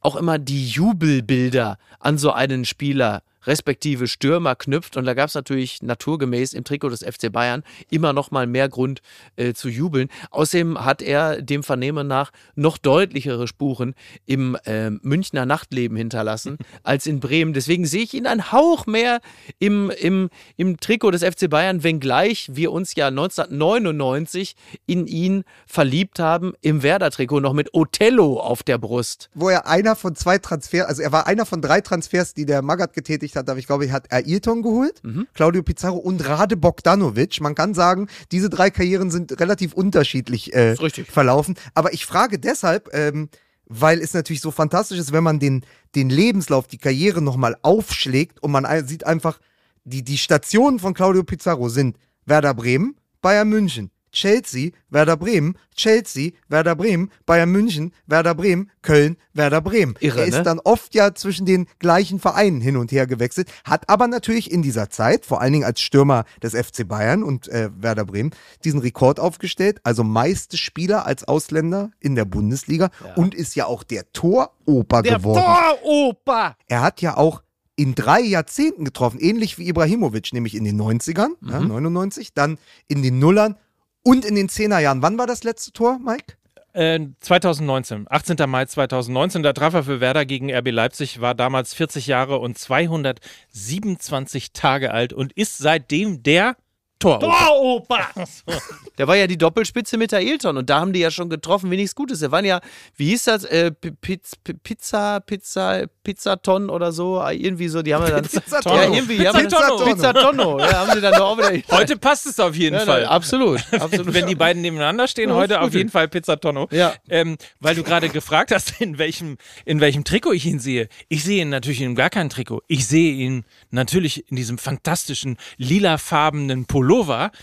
[0.00, 4.96] auch immer die Jubelbilder an so einen Spieler respektive Stürmer knüpft.
[4.96, 8.68] Und da gab es natürlich naturgemäß im Trikot des FC Bayern immer noch mal mehr
[8.68, 9.00] Grund
[9.36, 10.08] äh, zu jubeln.
[10.30, 13.94] Außerdem hat er dem Vernehmen nach noch deutlichere Spuren
[14.26, 17.52] im ähm, Münchner Nachtleben hinterlassen als in Bremen.
[17.52, 19.20] Deswegen sehe ich ihn ein Hauch mehr
[19.58, 24.54] im, im, im Trikot des FC Bayern, wenngleich wir uns ja 1999
[24.86, 29.30] in ihn verliebt haben, im Werder-Trikot noch mit Othello auf der Brust.
[29.34, 32.62] Wo er einer von zwei Transfers, also er war einer von drei Transfers, die der
[32.62, 35.00] Magath getätigt hat, aber ich glaube, er hat Ayrton geholt,
[35.34, 37.40] Claudio Pizarro und Rade Bogdanovic.
[37.40, 41.56] Man kann sagen, diese drei Karrieren sind relativ unterschiedlich äh, verlaufen.
[41.74, 43.28] Aber ich frage deshalb, ähm,
[43.66, 45.64] weil es natürlich so fantastisch ist, wenn man den,
[45.94, 49.38] den Lebenslauf, die Karriere nochmal aufschlägt und man sieht einfach,
[49.84, 56.32] die, die Stationen von Claudio Pizarro sind Werder Bremen, Bayern München, Chelsea, Werder Bremen, Chelsea,
[56.48, 59.94] Werder Bremen, Bayern München, Werder Bremen, Köln, Werder Bremen.
[60.00, 60.42] Irre, er ist ne?
[60.42, 64.62] dann oft ja zwischen den gleichen Vereinen hin und her gewechselt, hat aber natürlich in
[64.62, 68.30] dieser Zeit, vor allen Dingen als Stürmer des FC Bayern und äh, Werder Bremen,
[68.64, 73.82] diesen Rekord aufgestellt, also meiste Spieler als Ausländer in der Bundesliga und ist ja auch
[73.82, 75.42] der Toroper Der geworden.
[75.42, 76.56] Toroper!
[76.68, 77.42] Er hat ja auch
[77.76, 81.68] in drei Jahrzehnten getroffen, ähnlich wie Ibrahimovic, nämlich in den 90ern, ja, Mhm.
[81.68, 83.56] 99, dann in den Nullern
[84.02, 85.02] und in den Zehnerjahren.
[85.02, 86.34] Wann war das letzte Tor, Mike?
[86.74, 88.36] Äh, 2019, 18.
[88.48, 92.56] Mai 2019, da traf er für Werder gegen RB Leipzig, war damals 40 Jahre und
[92.58, 96.56] 227 Tage alt und ist seitdem der
[97.02, 97.26] Toroper.
[97.26, 98.08] Toroper!
[98.98, 101.70] Der war ja die Doppelspitze mit der Ailton und da haben die ja schon getroffen,
[101.70, 102.20] wie nichts Gutes.
[102.20, 102.60] Der waren ja,
[102.96, 108.04] wie hieß das, äh, Piz- Pizza, Pizza, Pizzaton oder so, äh, irgendwie so, die haben
[108.04, 108.22] ja dann.
[108.28, 108.76] Pizzatonno.
[108.76, 109.84] Ja, irgendwie, die haben Pizzatonno.
[109.86, 110.58] Pizzatonno.
[110.60, 111.52] Ja, haben sie dann auch wieder.
[111.76, 113.00] Heute passt es auf jeden Ja, Fall.
[113.00, 114.12] nein, absolut, absolut.
[114.12, 116.68] Wenn die beiden nebeneinander stehen, Ja, heute auf jeden Fall Pizzatonno.
[116.70, 116.92] Ja.
[117.08, 120.88] Ähm, weil du gerade gefragt hast, in welchem, in welchem Trikot ich ihn sehe.
[121.08, 122.60] Ich sehe ihn natürlich in gar kein Trikot.
[122.68, 126.91] Ich sehe ihn natürlich in diesem fantastischen lilafarbenen Pullover,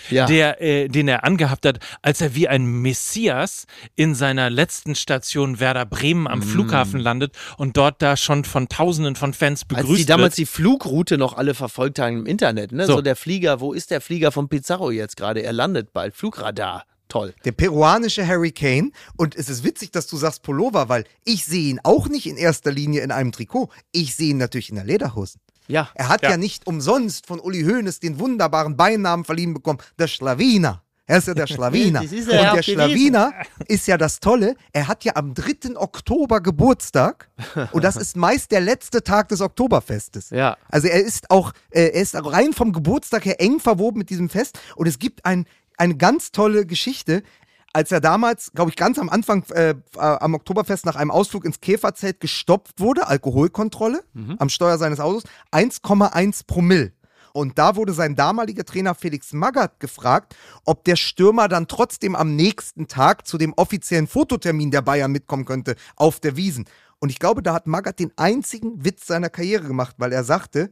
[0.10, 0.26] Ja.
[0.26, 5.60] der, äh, den er angehabt hat, als er wie ein Messias in seiner letzten Station
[5.60, 10.02] Werder Bremen am Flughafen landet und dort da schon von Tausenden von Fans Als begrüßt
[10.02, 10.48] die damals wird.
[10.50, 12.86] die Flugroute noch alle verfolgt haben im Internet, ne?
[12.86, 12.98] So.
[12.98, 13.02] So.
[13.02, 15.42] der Flieger, wo ist der Flieger von Pizarro jetzt gerade?
[15.42, 16.16] Er landet bald.
[16.16, 16.84] Flugradar.
[17.08, 17.34] Toll.
[17.44, 18.92] Der peruanische Harry Kane.
[19.18, 22.38] Und es ist witzig, dass du sagst Pullover, weil ich sehe ihn auch nicht in
[22.38, 23.70] erster Linie in einem Trikot.
[23.92, 25.42] Ich sehe ihn natürlich in der Lederhosen.
[25.70, 25.90] Ja.
[25.94, 26.32] Er hat ja.
[26.32, 26.38] Ja.
[26.38, 30.84] nicht umsonst von Uli Hoeneß den wunderbaren Beinamen verliehen bekommen, der Schlawiner.
[31.06, 32.02] Er ist ja der Schlawiner.
[32.02, 32.64] Und er der.
[32.64, 33.34] Schlawiner
[33.68, 35.76] ist ja das Tolle, er hat ja am 3.
[35.76, 37.30] Oktober Geburtstag
[37.72, 40.32] und das ist meist der letzte Tag des Oktoberfestes.
[40.32, 40.58] Ja.
[40.70, 44.30] Also er ist auch, äh, er ist rein vom Geburtstag her eng verwoben mit diesem
[44.30, 45.46] Fest und es gibt ein,
[45.78, 47.24] eine ganz tolle Geschichte.
[47.72, 51.46] Als er damals, glaube ich, ganz am Anfang äh, äh, am Oktoberfest nach einem Ausflug
[51.46, 54.04] ins Käferzelt gestoppt wurde, Alkoholkontrolle
[54.40, 56.94] am Steuer seines Autos, 1,1 Promille.
[57.32, 62.36] Und da wurde sein damaliger Trainer Felix Magath gefragt, ob der Stürmer dann trotzdem am
[62.36, 66.66] nächsten Tag zu dem offiziellen Fototermin der Bayern mitkommen könnte auf der Wiesen.
[67.00, 70.72] Und ich glaube, da hat Magath den einzigen Witz seiner Karriere gemacht, weil er sagte,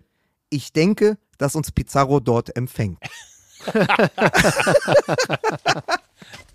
[0.49, 2.99] ich denke, dass uns Pizarro dort empfängt.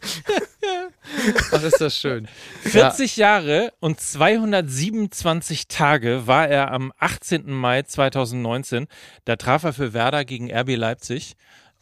[1.52, 2.28] Ach, ist das schön.
[2.62, 7.50] 40 Jahre und 227 Tage war er am 18.
[7.52, 8.86] Mai 2019.
[9.24, 11.34] Da traf er für Werder gegen RB Leipzig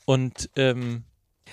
[0.04, 1.04] und ähm,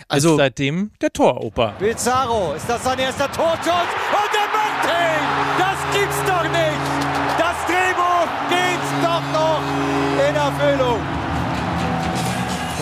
[0.07, 1.75] Also- ist seitdem der Toroper.
[1.79, 3.67] Pizarro, ist das sein erster Torschuss?
[3.67, 5.59] Und er macht ihn!
[5.59, 6.56] Das gibt's doch nicht!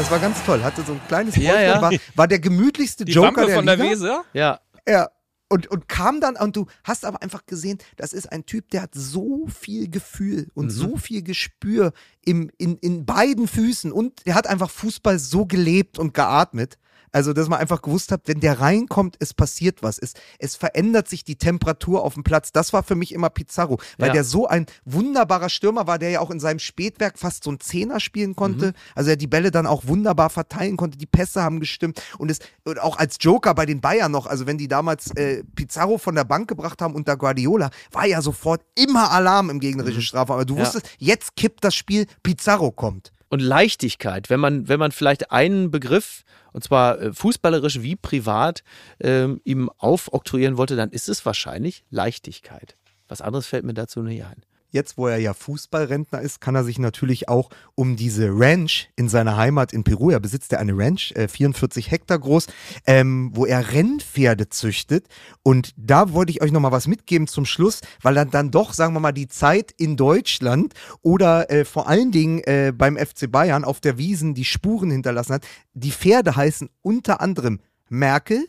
[0.06, 0.64] Das war ganz toll.
[0.64, 1.82] Hatte so ein kleines Ja, Häufchen, ja.
[1.82, 3.76] War, war der gemütlichste Die Joker Wampe der von Liga.
[3.76, 4.24] der Weser?
[4.34, 4.60] Ja.
[4.88, 5.10] Ja.
[5.50, 8.84] und, und kam dann, und du hast aber einfach gesehen, das ist ein Typ, der
[8.84, 10.70] hat so viel Gefühl und Mhm.
[10.70, 11.92] so viel Gespür
[12.24, 16.78] im, in, in beiden Füßen und der hat einfach Fußball so gelebt und geatmet.
[17.16, 19.98] Also, dass man einfach gewusst hat, wenn der reinkommt, es passiert was.
[19.98, 22.52] Es, es verändert sich die Temperatur auf dem Platz.
[22.52, 24.14] Das war für mich immer Pizarro, weil Ja.
[24.16, 27.62] der so ein wunderbarer Stürmer war, der ja auch in seinem Spätwerk fast so ein
[27.62, 28.68] Zehner spielen konnte.
[28.68, 28.74] Mhm.
[28.96, 30.98] Also er die Bälle dann auch wunderbar verteilen konnte.
[30.98, 32.02] Die Pässe haben gestimmt.
[32.18, 35.42] Und, es, und auch als Joker bei den Bayern noch, also wenn die damals äh,
[35.56, 40.02] Pizarro von der Bank gebracht haben unter Guardiola, war ja sofort immer Alarm im gegnerischen
[40.02, 40.36] Strafraum.
[40.36, 40.60] Aber du Mhm.
[40.60, 40.66] Ja.
[40.66, 43.14] wusstest, jetzt kippt das Spiel, Pizarro kommt.
[43.30, 48.64] Und Leichtigkeit, wenn man, wenn man vielleicht einen Begriff, und zwar äh, fußballerisch wie privat,
[49.00, 52.78] ähm, ihm aufoktroyieren wollte, dann ist es wahrscheinlich Leichtigkeit.
[53.08, 54.44] Was anderes fällt mir dazu nicht ein.
[54.76, 59.08] Jetzt, wo er ja Fußballrentner ist, kann er sich natürlich auch um diese Ranch in
[59.08, 62.48] seiner Heimat in Peru, er besitzt ja eine Ranch, äh, 44 Hektar groß,
[62.86, 65.08] ähm, wo er Rennpferde züchtet.
[65.44, 68.94] Und da wollte ich euch nochmal was mitgeben zum Schluss, weil er dann doch, sagen
[68.94, 73.64] wir mal, die Zeit in Deutschland oder äh, vor allen Dingen äh, beim FC Bayern
[73.64, 75.48] auf der Wiesen die Spuren hinterlassen hat.
[75.74, 78.46] Die Pferde heißen unter anderem Merkel,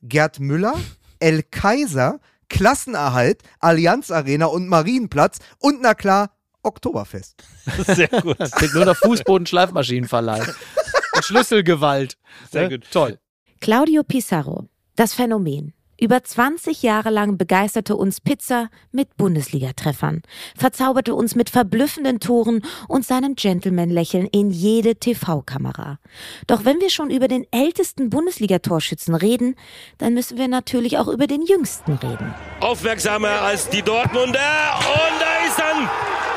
[0.00, 0.72] Gerd Müller,
[1.18, 6.30] El Kaiser, Klassenerhalt, Allianz Arena und Marienplatz und na klar,
[6.62, 7.42] Oktoberfest.
[7.86, 8.38] Sehr gut.
[8.74, 10.42] Nur noch Fußboden-Schleifmaschinenverleih.
[11.14, 12.16] und Schlüsselgewalt.
[12.50, 12.78] Sehr Ne?
[12.78, 12.88] gut.
[12.90, 13.18] Toll.
[13.60, 15.72] Claudio Pizarro, das Phänomen.
[16.00, 20.22] Über 20 Jahre lang begeisterte uns Pizza mit Bundesligatreffern,
[20.56, 25.98] verzauberte uns mit verblüffenden Toren und seinem Gentleman-Lächeln in jede TV-Kamera.
[26.46, 29.56] Doch wenn wir schon über den ältesten Bundesligatorschützen reden,
[29.98, 32.32] dann müssen wir natürlich auch über den jüngsten reden.
[32.60, 34.38] Aufmerksamer als die Dortmunder.
[34.78, 35.88] Und da ist dann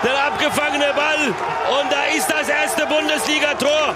[0.03, 1.27] der abgefangene Ball.
[1.27, 3.95] Und da ist das erste Bundesligator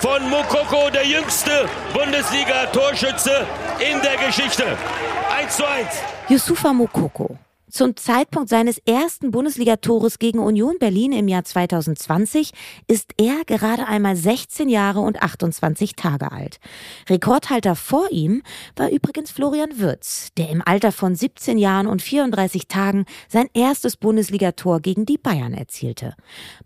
[0.00, 3.46] von Mokoko, der jüngste Bundesliga-Torschütze
[3.78, 4.64] in der Geschichte.
[5.36, 5.86] 1 zu 1.
[6.28, 7.38] Yusufa Mokoko.
[7.68, 12.52] Zum Zeitpunkt seines ersten Bundesligatores gegen Union Berlin im Jahr 2020
[12.86, 16.58] ist er gerade einmal 16 Jahre und 28 Tage alt.
[17.10, 18.42] Rekordhalter vor ihm
[18.76, 23.96] war übrigens Florian Würz, der im Alter von 17 Jahren und 34 Tagen sein erstes
[23.96, 26.14] Bundesligator gegen die Bayern erzielte.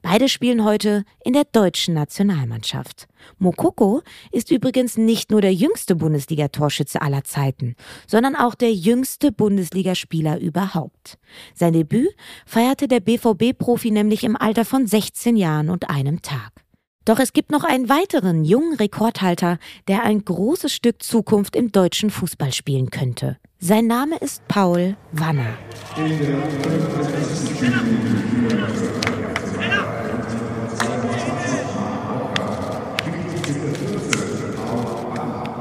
[0.03, 3.09] Beide spielen heute in der deutschen Nationalmannschaft.
[3.39, 7.75] Mokoko ist übrigens nicht nur der jüngste Bundesliga-Torschütze aller Zeiten,
[8.07, 11.19] sondern auch der jüngste Bundesligaspieler überhaupt.
[11.55, 12.11] Sein Debüt
[12.47, 16.53] feierte der BVB-Profi nämlich im Alter von 16 Jahren und einem Tag.
[17.07, 22.11] Doch es gibt noch einen weiteren jungen Rekordhalter, der ein großes Stück Zukunft im deutschen
[22.11, 23.39] Fußball spielen könnte.
[23.59, 25.59] Sein Name ist Paul Wanner.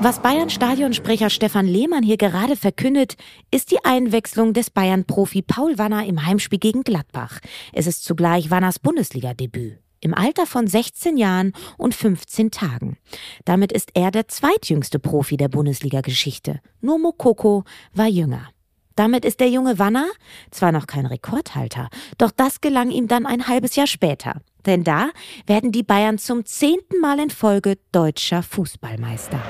[0.01, 3.15] Was Bayern-Stadionsprecher Stefan Lehmann hier gerade verkündet,
[3.51, 7.39] ist die Einwechslung des Bayern-Profi Paul Wanner im Heimspiel gegen Gladbach.
[7.73, 9.77] Es ist zugleich Wanners Bundesliga-Debüt.
[9.99, 12.95] Im Alter von 16 Jahren und 15 Tagen.
[13.43, 16.62] Damit ist er der zweitjüngste Profi der Bundesliga-Geschichte.
[16.79, 18.47] Nur Mokoko war jünger.
[18.95, 20.07] Damit ist der junge Wanner
[20.49, 24.41] zwar noch kein Rekordhalter, doch das gelang ihm dann ein halbes Jahr später.
[24.65, 25.09] Denn da
[25.45, 29.41] werden die Bayern zum zehnten Mal in Folge deutscher Fußballmeister.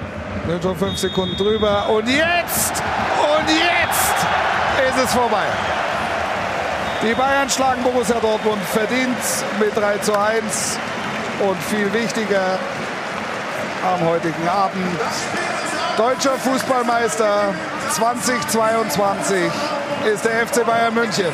[0.49, 1.87] Sind schon fünf Sekunden drüber.
[1.89, 2.81] Und jetzt!
[3.21, 4.15] Und jetzt
[4.89, 5.45] ist es vorbei.
[7.03, 9.15] Die Bayern schlagen Borussia Dortmund verdient
[9.59, 10.79] mit 3 zu 1.
[11.47, 12.57] Und viel wichtiger
[13.93, 14.99] am heutigen Abend.
[15.95, 17.53] Deutscher Fußballmeister
[17.91, 19.51] 2022
[20.11, 21.31] ist der FC Bayern München.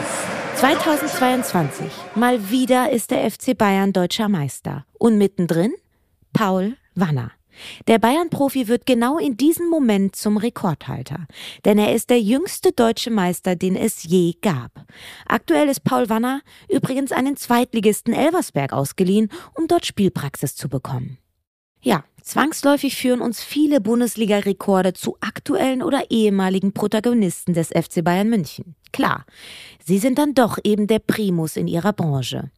[0.57, 1.89] 2022.
[2.15, 4.85] Mal wieder ist der FC Bayern deutscher Meister.
[4.99, 5.71] Und mittendrin
[6.33, 7.31] Paul Wanner.
[7.87, 11.27] Der Bayern-Profi wird genau in diesem Moment zum Rekordhalter.
[11.65, 14.71] Denn er ist der jüngste deutsche Meister, den es je gab.
[15.27, 21.17] Aktuell ist Paul Wanner übrigens den Zweitligisten Elversberg ausgeliehen, um dort Spielpraxis zu bekommen.
[21.81, 28.75] Ja, zwangsläufig führen uns viele Bundesliga-Rekorde zu aktuellen oder ehemaligen Protagonisten des FC Bayern München.
[28.91, 29.25] Klar,
[29.83, 32.49] sie sind dann doch eben der Primus in ihrer Branche.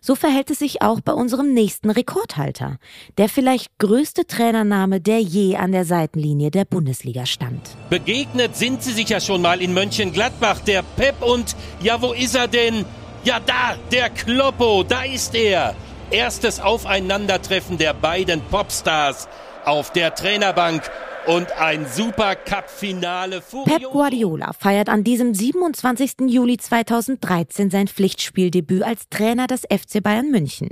[0.00, 2.78] So verhält es sich auch bei unserem nächsten Rekordhalter,
[3.18, 7.60] der vielleicht größte Trainername, der je an der Seitenlinie der Bundesliga stand.
[7.90, 12.34] Begegnet sind sie sich ja schon mal in Mönchengladbach, der Pep und ja, wo ist
[12.34, 12.84] er denn?
[13.24, 15.74] Ja, da, der Kloppo, da ist er.
[16.10, 19.28] Erstes Aufeinandertreffen der beiden Popstars
[19.64, 20.82] auf der Trainerbank.
[21.26, 23.42] Und ein Supercup-Finale.
[23.64, 26.28] Pep Guardiola feiert an diesem 27.
[26.28, 30.68] Juli 2013 sein Pflichtspieldebüt als Trainer des FC Bayern München.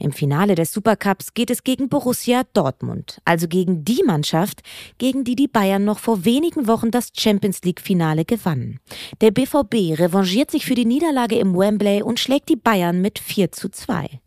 [0.00, 4.62] Im Finale des Supercups geht es gegen Borussia Dortmund, also gegen die Mannschaft,
[4.98, 8.80] gegen die die Bayern noch vor wenigen Wochen das Champions League-Finale gewannen.
[9.20, 13.52] Der BVB revanchiert sich für die Niederlage im Wembley und schlägt die Bayern mit 4
[13.52, 14.20] zu 2.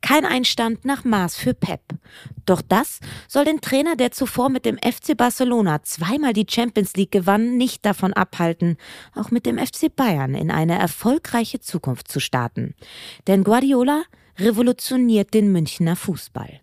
[0.00, 1.80] Kein Einstand nach Maß für Pep.
[2.46, 7.12] Doch das soll den Trainer, der zuvor mit dem FC Barcelona zweimal die Champions League
[7.12, 8.76] gewann, nicht davon abhalten,
[9.14, 12.74] auch mit dem FC Bayern in eine erfolgreiche Zukunft zu starten.
[13.26, 14.02] Denn Guardiola
[14.38, 16.60] revolutioniert den Münchner Fußball.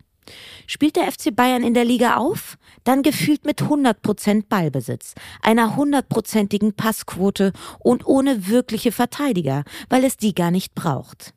[0.66, 2.58] Spielt der FC Bayern in der Liga auf?
[2.84, 10.34] Dann gefühlt mit 100% Ballbesitz, einer hundertprozentigen Passquote und ohne wirkliche Verteidiger, weil es die
[10.34, 11.34] gar nicht braucht.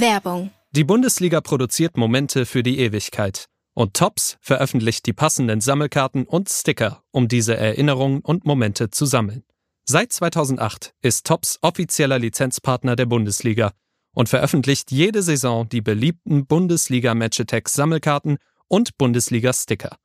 [0.00, 0.50] Werbung.
[0.72, 3.46] Die Bundesliga produziert Momente für die Ewigkeit.
[3.74, 9.44] Und Tops veröffentlicht die passenden Sammelkarten und Sticker, um diese Erinnerungen und Momente zu sammeln.
[9.84, 13.72] Seit 2008 ist Tops offizieller Lizenzpartner der Bundesliga
[14.12, 19.96] und veröffentlicht jede Saison die beliebten Bundesliga Matchattack Sammelkarten und Bundesliga Sticker.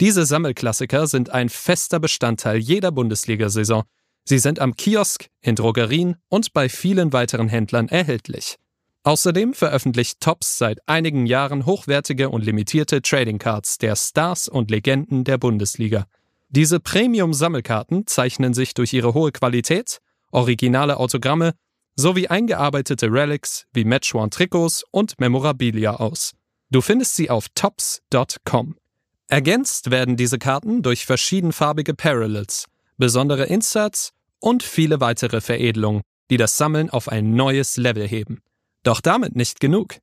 [0.00, 3.84] Diese Sammelklassiker sind ein fester Bestandteil jeder Bundesliga-Saison.
[4.24, 8.58] Sie sind am Kiosk, in Drogerien und bei vielen weiteren Händlern erhältlich.
[9.04, 15.24] Außerdem veröffentlicht Tops seit einigen Jahren hochwertige und limitierte Trading Cards der Stars und Legenden
[15.24, 16.06] der Bundesliga.
[16.50, 19.98] Diese Premium-Sammelkarten zeichnen sich durch ihre hohe Qualität,
[20.30, 21.54] originale Autogramme
[21.96, 26.32] sowie eingearbeitete Relics wie Matchworn-Trikots und Memorabilia aus.
[26.70, 28.76] Du findest sie auf tops.com.
[29.28, 32.66] Ergänzt werden diese Karten durch verschiedenfarbige Parallels,
[32.98, 38.40] besondere Inserts und viele weitere Veredelungen, die das Sammeln auf ein neues Level heben.
[38.82, 39.96] Doch damit nicht genug.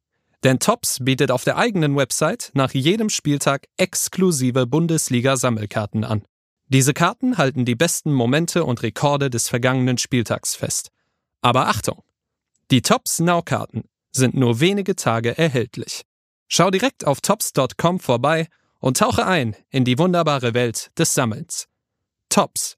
[0.43, 6.23] Denn Tops bietet auf der eigenen Website nach jedem Spieltag exklusive Bundesliga-Sammelkarten an.
[6.67, 10.91] Diese Karten halten die besten Momente und Rekorde des vergangenen Spieltags fest.
[11.41, 12.03] Aber Achtung!
[12.71, 16.03] Die Tops Now-Karten sind nur wenige Tage erhältlich.
[16.47, 18.47] Schau direkt auf tops.com vorbei
[18.79, 21.67] und tauche ein in die wunderbare Welt des Sammelns.
[22.29, 22.77] Tops.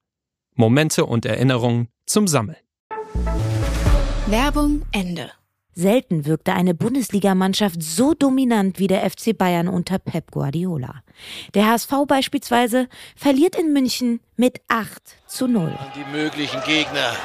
[0.55, 2.57] Momente und Erinnerungen zum Sammeln.
[4.27, 5.31] Werbung Ende.
[5.81, 11.01] Selten wirkte eine Bundesligamannschaft so dominant wie der FC Bayern unter Pep Guardiola.
[11.55, 15.75] Der HSV beispielsweise verliert in München mit 8 zu 0.
[15.95, 17.15] Die möglichen Gegner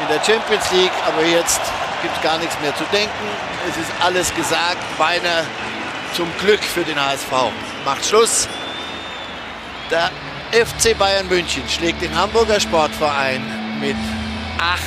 [0.00, 1.60] in der Champions League, aber jetzt
[2.00, 3.10] gibt es gar nichts mehr zu denken.
[3.68, 4.78] Es ist alles gesagt.
[4.96, 5.44] Beinahe
[6.16, 7.32] zum Glück für den HSV.
[7.84, 8.48] Macht Schluss.
[9.90, 10.10] Der
[10.52, 13.42] FC Bayern München schlägt den Hamburger Sportverein
[13.78, 13.96] mit
[14.58, 14.82] 8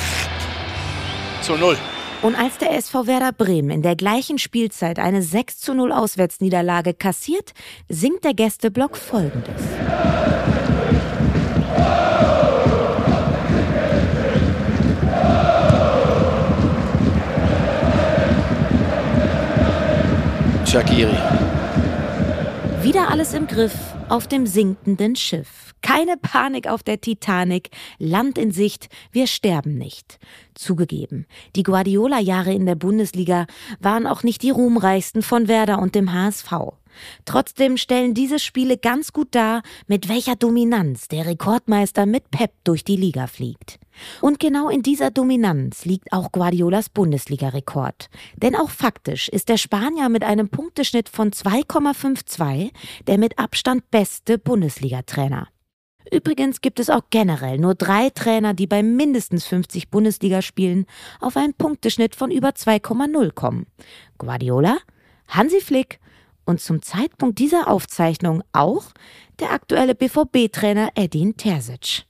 [1.42, 1.78] zu 0.
[2.26, 6.92] Und als der SV Werder Bremen in der gleichen Spielzeit eine 6 zu 0 Auswärtsniederlage
[6.92, 7.52] kassiert,
[7.88, 9.62] singt der Gästeblock folgendes.
[20.68, 21.16] Shakiri.
[22.82, 23.76] Wieder alles im Griff
[24.08, 25.65] auf dem sinkenden Schiff.
[25.86, 27.70] Keine Panik auf der Titanic,
[28.00, 30.18] Land in Sicht, wir sterben nicht.
[30.54, 33.46] Zugegeben, die Guardiola-Jahre in der Bundesliga
[33.78, 36.50] waren auch nicht die ruhmreichsten von Werder und dem HSV.
[37.24, 42.82] Trotzdem stellen diese Spiele ganz gut dar, mit welcher Dominanz der Rekordmeister mit Pep durch
[42.82, 43.78] die Liga fliegt.
[44.20, 48.10] Und genau in dieser Dominanz liegt auch Guardiolas Bundesliga-Rekord.
[48.34, 52.72] Denn auch faktisch ist der Spanier mit einem Punkteschnitt von 2,52
[53.06, 55.46] der mit Abstand beste Bundesliga-Trainer.
[56.12, 60.86] Übrigens gibt es auch generell nur drei Trainer, die bei mindestens 50 Bundesligaspielen
[61.20, 63.66] auf einen Punkteschnitt von über 2,0 kommen.
[64.18, 64.78] Guardiola,
[65.28, 65.98] Hansi Flick
[66.44, 68.84] und zum Zeitpunkt dieser Aufzeichnung auch
[69.40, 72.04] der aktuelle BVB-Trainer Edin Terzic.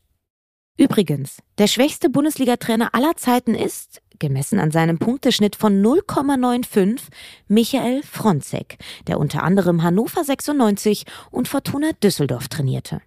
[0.78, 7.00] Übrigens, der schwächste Bundesliga-Trainer aller Zeiten ist, gemessen an seinem Punkteschnitt von 0,95,
[7.48, 13.00] Michael Fronzek, der unter anderem Hannover 96 und Fortuna Düsseldorf trainierte.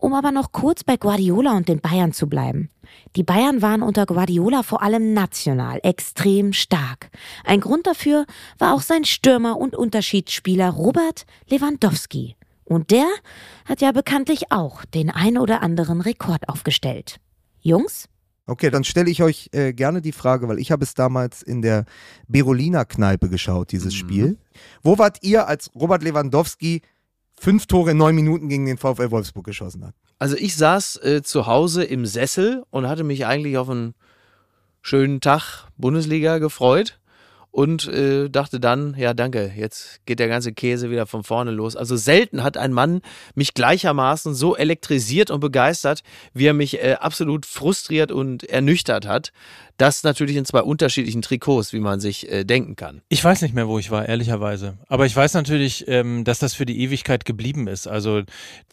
[0.00, 2.70] Um aber noch kurz bei Guardiola und den Bayern zu bleiben.
[3.16, 7.10] Die Bayern waren unter Guardiola vor allem national extrem stark.
[7.44, 8.24] Ein Grund dafür
[8.58, 12.36] war auch sein Stürmer und Unterschiedsspieler Robert Lewandowski.
[12.64, 13.08] Und der
[13.66, 17.20] hat ja bekanntlich auch den ein oder anderen Rekord aufgestellt.
[17.60, 18.08] Jungs?
[18.46, 21.60] Okay, dann stelle ich euch äh, gerne die Frage, weil ich habe es damals in
[21.60, 21.84] der
[22.26, 23.98] Berolina Kneipe geschaut, dieses mhm.
[23.98, 24.38] Spiel.
[24.82, 26.80] Wo wart ihr, als Robert Lewandowski
[27.40, 29.94] fünf Tore in neun Minuten gegen den VfL Wolfsburg geschossen hat.
[30.18, 33.94] Also ich saß äh, zu Hause im Sessel und hatte mich eigentlich auf einen
[34.82, 37.00] schönen Tag Bundesliga gefreut.
[37.52, 41.74] und äh, dachte dann, ja danke, jetzt geht der ganze Käse wieder von vorne los.
[41.74, 43.00] Also selten hat ein Mann
[43.34, 49.32] mich gleichermaßen so elektrisiert und begeistert, wie er mich äh, absolut frustriert und ernüchtert hat.
[49.80, 53.00] Das natürlich in zwei unterschiedlichen Trikots, wie man sich äh, denken kann.
[53.08, 54.76] Ich weiß nicht mehr, wo ich war, ehrlicherweise.
[54.88, 57.86] Aber ich weiß natürlich, ähm, dass das für die Ewigkeit geblieben ist.
[57.86, 58.22] Also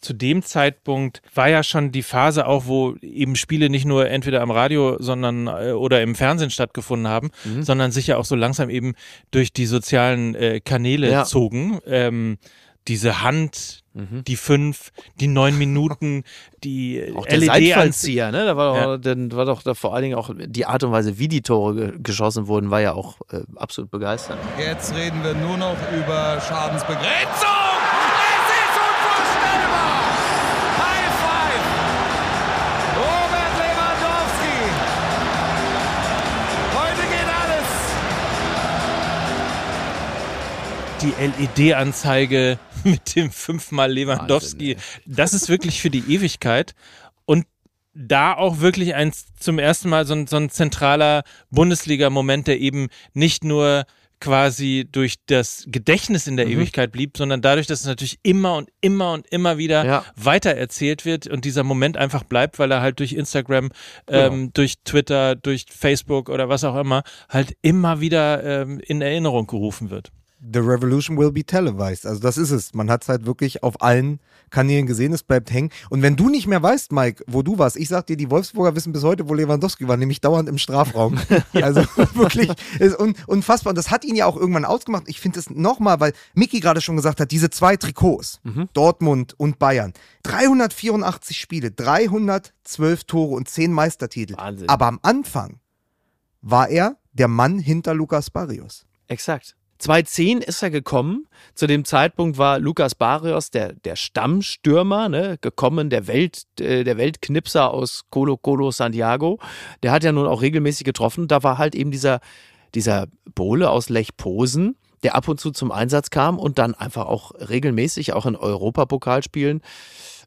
[0.02, 4.42] zu dem Zeitpunkt war ja schon die Phase auch, wo eben Spiele nicht nur entweder
[4.42, 7.62] am Radio, sondern äh, oder im Fernsehen stattgefunden haben, mhm.
[7.62, 8.92] sondern sich ja auch so langsam eben
[9.30, 11.24] durch die sozialen äh, Kanäle ja.
[11.24, 11.78] zogen.
[11.86, 12.36] Ähm,
[12.86, 14.24] diese Hand, mhm.
[14.24, 16.24] die fünf, die neun Minuten,
[16.64, 18.44] die auch der Seitfallzieher, ne?
[18.44, 18.96] Da war, ja.
[18.96, 21.42] doch, dann war doch da vor allen Dingen auch die Art und Weise, wie die
[21.42, 24.40] Tore ge geschossen wurden, war ja auch äh, absolut begeisternd.
[24.58, 27.04] Jetzt reden wir nur noch über Schadensbegrenzung.
[28.30, 30.00] Es ist unvorstellbar.
[30.78, 31.66] High five.
[32.96, 34.58] Robert Lewandowski.
[36.74, 37.68] Heute geht alles.
[41.02, 41.12] Die
[41.64, 44.76] LED-Anzeige mit dem fünfmal Lewandowski.
[44.76, 46.74] Wahnsinn, das ist wirklich für die Ewigkeit.
[47.24, 47.46] Und
[47.94, 52.88] da auch wirklich ein zum ersten Mal so ein, so ein zentraler Bundesliga-Moment, der eben
[53.12, 53.84] nicht nur
[54.20, 56.52] quasi durch das Gedächtnis in der mhm.
[56.52, 60.04] Ewigkeit blieb, sondern dadurch, dass es natürlich immer und immer und immer wieder ja.
[60.16, 63.70] weiter erzählt wird und dieser Moment einfach bleibt, weil er halt durch Instagram,
[64.06, 64.26] genau.
[64.26, 69.46] ähm, durch Twitter, durch Facebook oder was auch immer halt immer wieder ähm, in Erinnerung
[69.46, 70.10] gerufen wird.
[70.40, 72.06] The Revolution will be televised.
[72.06, 72.72] Also das ist es.
[72.72, 74.20] Man hat es halt wirklich auf allen
[74.50, 75.70] Kanälen gesehen, es bleibt hängen.
[75.90, 78.74] Und wenn du nicht mehr weißt, Mike, wo du warst, ich sag dir, die Wolfsburger
[78.76, 81.18] wissen bis heute, wo Lewandowski war, nämlich dauernd im Strafraum.
[81.54, 81.82] also
[82.14, 83.72] wirklich ist un unfassbar.
[83.72, 85.04] Und das hat ihn ja auch irgendwann ausgemacht.
[85.06, 88.68] Ich finde es nochmal, weil Mickey gerade schon gesagt hat, diese zwei Trikots, mhm.
[88.72, 94.36] Dortmund und Bayern, 384 Spiele, 312 Tore und 10 Meistertitel.
[94.36, 94.68] Wahnsinn.
[94.68, 95.60] Aber am Anfang
[96.42, 98.86] war er der Mann hinter Lukas Barrios.
[99.08, 99.57] Exakt.
[99.78, 101.26] 2010 ist er gekommen.
[101.54, 106.96] Zu dem Zeitpunkt war Lukas Barrios der, der Stammstürmer, ne, gekommen, der, Welt, äh, der
[106.96, 109.38] Weltknipser aus Colo Colo Santiago.
[109.82, 111.28] Der hat ja nun auch regelmäßig getroffen.
[111.28, 112.20] Da war halt eben dieser,
[112.74, 117.06] dieser Bole aus Lech Posen, der ab und zu zum Einsatz kam und dann einfach
[117.06, 119.62] auch regelmäßig, auch in Europapokalspielen,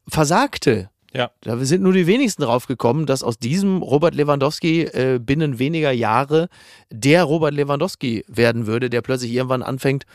[0.07, 0.89] versagte.
[1.13, 1.31] Ja.
[1.41, 5.91] Da sind nur die wenigsten drauf gekommen, dass aus diesem Robert Lewandowski äh, binnen weniger
[5.91, 6.47] Jahre
[6.89, 10.05] der Robert Lewandowski werden würde, der plötzlich irgendwann anfängt,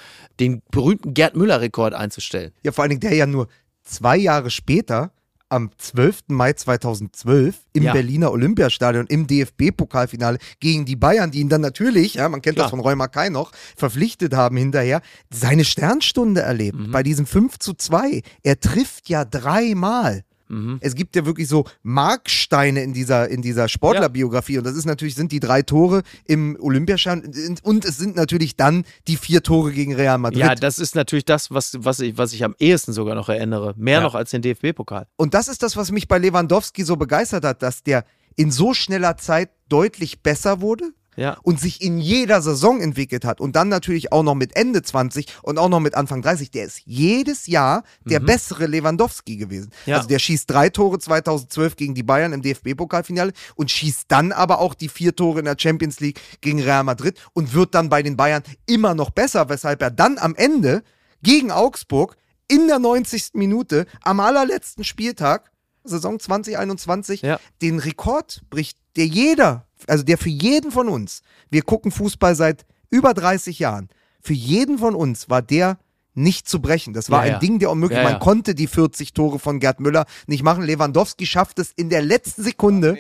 [0.40, 2.52] den berühmten Gerd Müller-Rekord einzustellen.
[2.62, 3.48] Ja, vor allen Dingen der ja nur
[3.82, 5.12] zwei Jahre später
[5.48, 6.24] am 12.
[6.28, 7.92] Mai 2012 im ja.
[7.92, 12.66] Berliner Olympiastadion im DFB-Pokalfinale gegen die Bayern, die ihn dann natürlich, ja, man kennt Klar.
[12.66, 16.90] das von Roy Mackay noch, verpflichtet haben hinterher, seine Sternstunde erlebt mhm.
[16.90, 18.22] bei diesem 5 zu 2.
[18.42, 20.24] Er trifft ja dreimal.
[20.48, 20.78] Mhm.
[20.80, 24.54] Es gibt ja wirklich so Marksteine in dieser, in dieser Sportlerbiografie.
[24.54, 24.60] Ja.
[24.60, 28.84] Und das ist natürlich, sind die drei Tore im Olympiastadion und es sind natürlich dann
[29.08, 30.40] die vier Tore gegen Real Madrid.
[30.40, 33.74] Ja, das ist natürlich das, was, was, ich, was ich am ehesten sogar noch erinnere.
[33.76, 34.02] Mehr ja.
[34.02, 35.06] noch als den DFB-Pokal.
[35.16, 38.04] Und das ist das, was mich bei Lewandowski so begeistert hat, dass der
[38.36, 41.36] in so schneller Zeit deutlich besser wurde ja.
[41.42, 45.26] und sich in jeder Saison entwickelt hat und dann natürlich auch noch mit Ende 20
[45.42, 48.26] und auch noch mit Anfang 30, der ist jedes Jahr der mhm.
[48.26, 49.70] bessere Lewandowski gewesen.
[49.86, 49.96] Ja.
[49.96, 54.60] Also der schießt drei Tore 2012 gegen die Bayern im DFB-Pokalfinale und schießt dann aber
[54.60, 58.02] auch die vier Tore in der Champions League gegen Real Madrid und wird dann bei
[58.02, 60.82] den Bayern immer noch besser, weshalb er dann am Ende
[61.22, 62.16] gegen Augsburg
[62.48, 63.30] in der 90.
[63.34, 65.50] Minute am allerletzten Spieltag
[65.88, 67.40] Saison 2021 ja.
[67.62, 72.66] den Rekord bricht, der jeder, also der für jeden von uns, wir gucken Fußball seit
[72.90, 73.88] über 30 Jahren,
[74.20, 75.78] für jeden von uns war der
[76.14, 76.94] nicht zu brechen.
[76.94, 77.38] Das war ja, ein ja.
[77.40, 77.98] Ding der unmöglich.
[77.98, 80.64] Ja, Man konnte die 40 Tore von Gerd Müller nicht machen.
[80.64, 82.96] Lewandowski schafft es in der letzten Sekunde.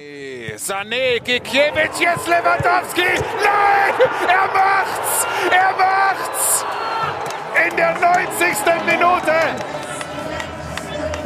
[0.56, 3.00] Sané, Gikiewicz, jetzt Lewandowski.
[3.00, 3.94] Nein,
[4.28, 5.26] er macht's!
[5.50, 6.64] Er macht's!
[7.70, 8.84] In der 90.
[8.84, 9.76] Minute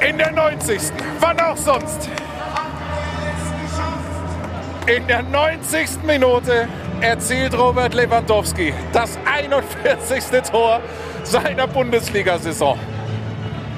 [0.08, 0.80] in der 90.
[1.20, 2.08] Wann auch sonst.
[4.96, 6.02] In der 90.
[6.04, 6.66] Minute
[7.00, 10.50] erzielt Robert Lewandowski das 41.
[10.50, 10.80] Tor
[11.22, 12.76] seiner Bundesliga-Saison.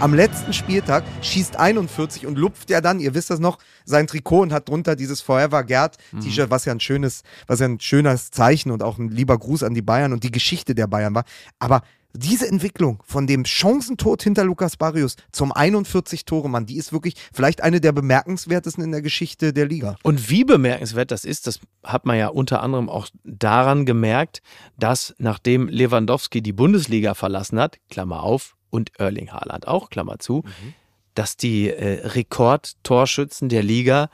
[0.00, 4.40] Am letzten Spieltag schießt 41 und lupft ja dann, ihr wisst das noch, sein Trikot
[4.40, 8.30] und hat drunter dieses Forever Gerd T-Shirt, was ja ein schönes, was ja ein schönes
[8.30, 11.24] Zeichen und auch ein lieber Gruß an die Bayern und die Geschichte der Bayern war.
[11.58, 11.82] Aber
[12.14, 17.80] diese Entwicklung von dem Chancentod hinter Lukas Barrios zum 41-Tore-Mann, die ist wirklich vielleicht eine
[17.80, 19.96] der bemerkenswertesten in der Geschichte der Liga.
[20.02, 24.42] Und wie bemerkenswert das ist, das hat man ja unter anderem auch daran gemerkt,
[24.78, 30.42] dass nachdem Lewandowski die Bundesliga verlassen hat, Klammer auf, und Erling Haaland auch, Klammer zu,
[30.44, 30.74] mhm.
[31.14, 34.08] dass die äh, Rekordtorschützen der Liga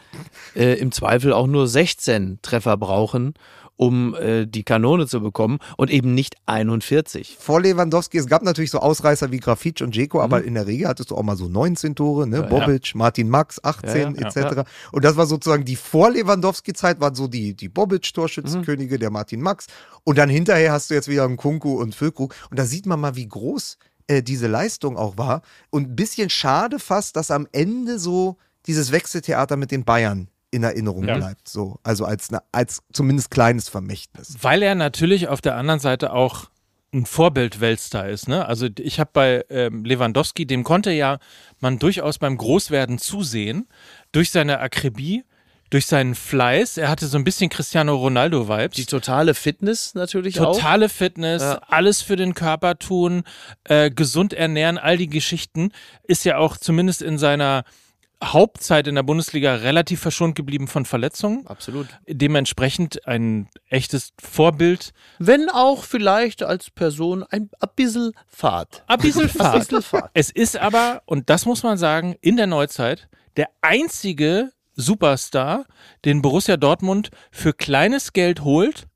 [0.55, 3.35] äh, im Zweifel auch nur 16 Treffer brauchen,
[3.79, 7.37] um äh, die Kanone zu bekommen und eben nicht 41.
[7.39, 10.25] Vor Lewandowski, es gab natürlich so Ausreißer wie Grafitsch und Dzeko, mhm.
[10.25, 12.39] aber in der Regel hattest du auch mal so 19 Tore, ne?
[12.39, 12.99] Ja, Bobic, ja.
[12.99, 14.69] Martin Max, 18 ja, etc.
[14.91, 19.01] Und das war sozusagen die vor Lewandowski-Zeit, waren so die, die Bobic-Torschützenkönige, mhm.
[19.01, 19.69] der Martin Max.
[20.03, 22.35] Und dann hinterher hast du jetzt wieder einen Kunku und Füllkrug.
[22.51, 25.43] Und da sieht man mal, wie groß äh, diese Leistung auch war.
[25.71, 30.63] Und ein bisschen schade fast, dass am Ende so dieses Wechseltheater mit den Bayern in
[30.63, 31.17] Erinnerung ja.
[31.17, 31.49] bleibt.
[31.49, 34.37] So, also als, eine, als zumindest kleines Vermächtnis.
[34.41, 36.47] Weil er natürlich auf der anderen Seite auch
[36.93, 38.29] ein Vorbild-Weltstar ist.
[38.29, 38.47] Ne?
[38.47, 41.19] Also ich habe bei ähm, Lewandowski, dem konnte ja
[41.61, 43.69] man durchaus beim Großwerden zusehen,
[44.11, 45.25] durch seine Akribie,
[45.69, 46.79] durch seinen Fleiß.
[46.79, 48.75] Er hatte so ein bisschen Cristiano Ronaldo-Vibes.
[48.77, 50.57] Die totale Fitness natürlich totale auch.
[50.57, 51.61] Totale Fitness, ja.
[51.69, 53.25] alles für den Körper tun,
[53.65, 55.73] äh, gesund ernähren, all die Geschichten.
[56.05, 57.65] Ist ja auch zumindest in seiner
[58.23, 61.47] Hauptzeit in der Bundesliga relativ verschont geblieben von Verletzungen.
[61.47, 61.87] Absolut.
[62.09, 64.93] Dementsprechend ein echtes Vorbild.
[65.19, 68.83] Wenn auch vielleicht als Person ein, ein bisschen Fahrt.
[68.89, 69.71] Ein bisschen Fahrt.
[70.15, 75.65] Es ist aber, und das muss man sagen, in der Neuzeit der einzige Superstar,
[76.05, 78.89] den Borussia Dortmund für kleines Geld holt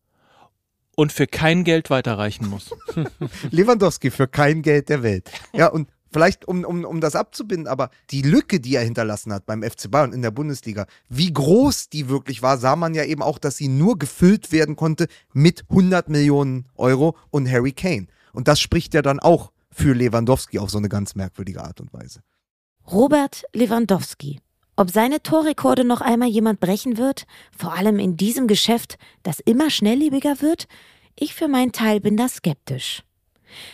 [0.97, 2.70] und für kein Geld weiterreichen muss.
[3.51, 5.31] Lewandowski für kein Geld der Welt.
[5.53, 9.46] Ja, und vielleicht um, um, um das abzubinden, aber die Lücke, die er hinterlassen hat
[9.46, 13.22] beim FC Bayern in der Bundesliga, wie groß die wirklich war, sah man ja eben
[13.22, 18.06] auch, dass sie nur gefüllt werden konnte mit 100 Millionen Euro und Harry Kane.
[18.32, 21.92] Und das spricht ja dann auch für Lewandowski auf so eine ganz merkwürdige Art und
[21.92, 22.20] Weise.
[22.90, 24.40] Robert Lewandowski.
[24.76, 29.70] Ob seine Torrekorde noch einmal jemand brechen wird, vor allem in diesem Geschäft, das immer
[29.70, 30.66] schnelllebiger wird,
[31.18, 33.02] ich für meinen Teil bin da skeptisch.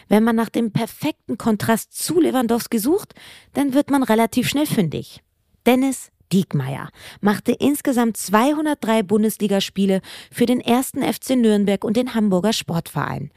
[0.08, 3.14] Wenn man nach dem perfekten Kontrast zu Lewandowski sucht,
[3.54, 5.22] dann wird man relativ schnell fündig.
[5.66, 10.00] Dennis Diekmeyer machte insgesamt 203 Bundesligaspiele
[10.30, 13.30] für den ersten FC Nürnberg und den Hamburger Sportverein.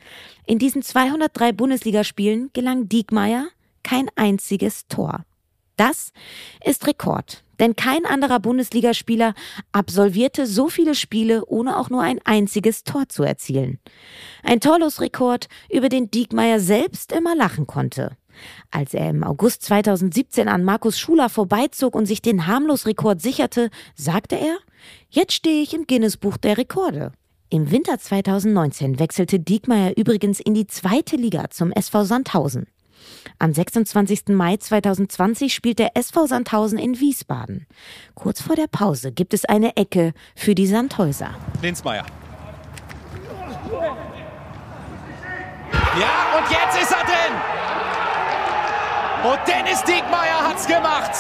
[0.45, 3.47] In diesen 203 Bundesligaspielen gelang Diekmeyer
[3.83, 5.25] kein einziges Tor.
[5.81, 6.11] Das
[6.63, 7.43] ist Rekord.
[7.59, 9.33] Denn kein anderer Bundesligaspieler
[9.71, 13.79] absolvierte so viele Spiele, ohne auch nur ein einziges Tor zu erzielen.
[14.43, 18.15] Ein Torlosrekord, über den Diekmeyer selbst immer lachen konnte.
[18.69, 24.35] Als er im August 2017 an Markus Schuler vorbeizog und sich den Harmlosrekord sicherte, sagte
[24.35, 24.57] er,
[25.09, 27.11] jetzt stehe ich im Guinness-Buch der Rekorde.
[27.49, 32.67] Im Winter 2019 wechselte Diekmeyer übrigens in die zweite Liga zum SV Sandhausen.
[33.39, 34.27] Am 26.
[34.29, 37.67] Mai 2020 spielt der SV Sandhausen in Wiesbaden.
[38.15, 41.35] Kurz vor der Pause gibt es eine Ecke für die Sandhäuser.
[41.61, 42.05] Linsmeier.
[45.99, 47.35] Ja, und jetzt ist er drin.
[49.23, 51.11] Und Dennis Diekmeyer hat's gemacht.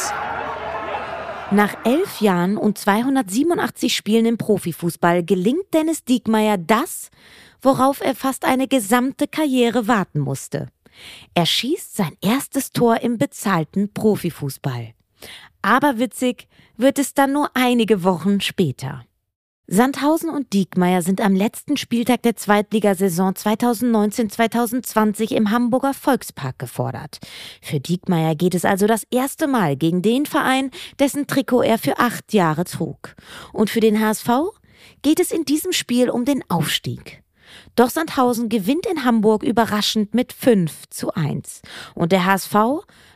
[1.51, 7.09] Nach elf Jahren und 287 Spielen im Profifußball gelingt Dennis Diekmeyer das,
[7.61, 10.69] worauf er fast eine gesamte Karriere warten musste.
[11.33, 14.93] Er schießt sein erstes Tor im bezahlten Profifußball.
[15.61, 19.05] Aber witzig wird es dann nur einige Wochen später.
[19.73, 27.19] Sandhausen und Diekmeyer sind am letzten Spieltag der Zweitligasaison 2019-2020 im Hamburger Volkspark gefordert.
[27.61, 31.99] Für Diekmeyer geht es also das erste Mal gegen den Verein, dessen Trikot er für
[31.99, 33.15] acht Jahre trug.
[33.53, 34.29] Und für den HSV
[35.03, 37.23] geht es in diesem Spiel um den Aufstieg.
[37.75, 41.61] Doch Sandhausen gewinnt in Hamburg überraschend mit 5 zu 1.
[41.93, 42.55] Und der HSV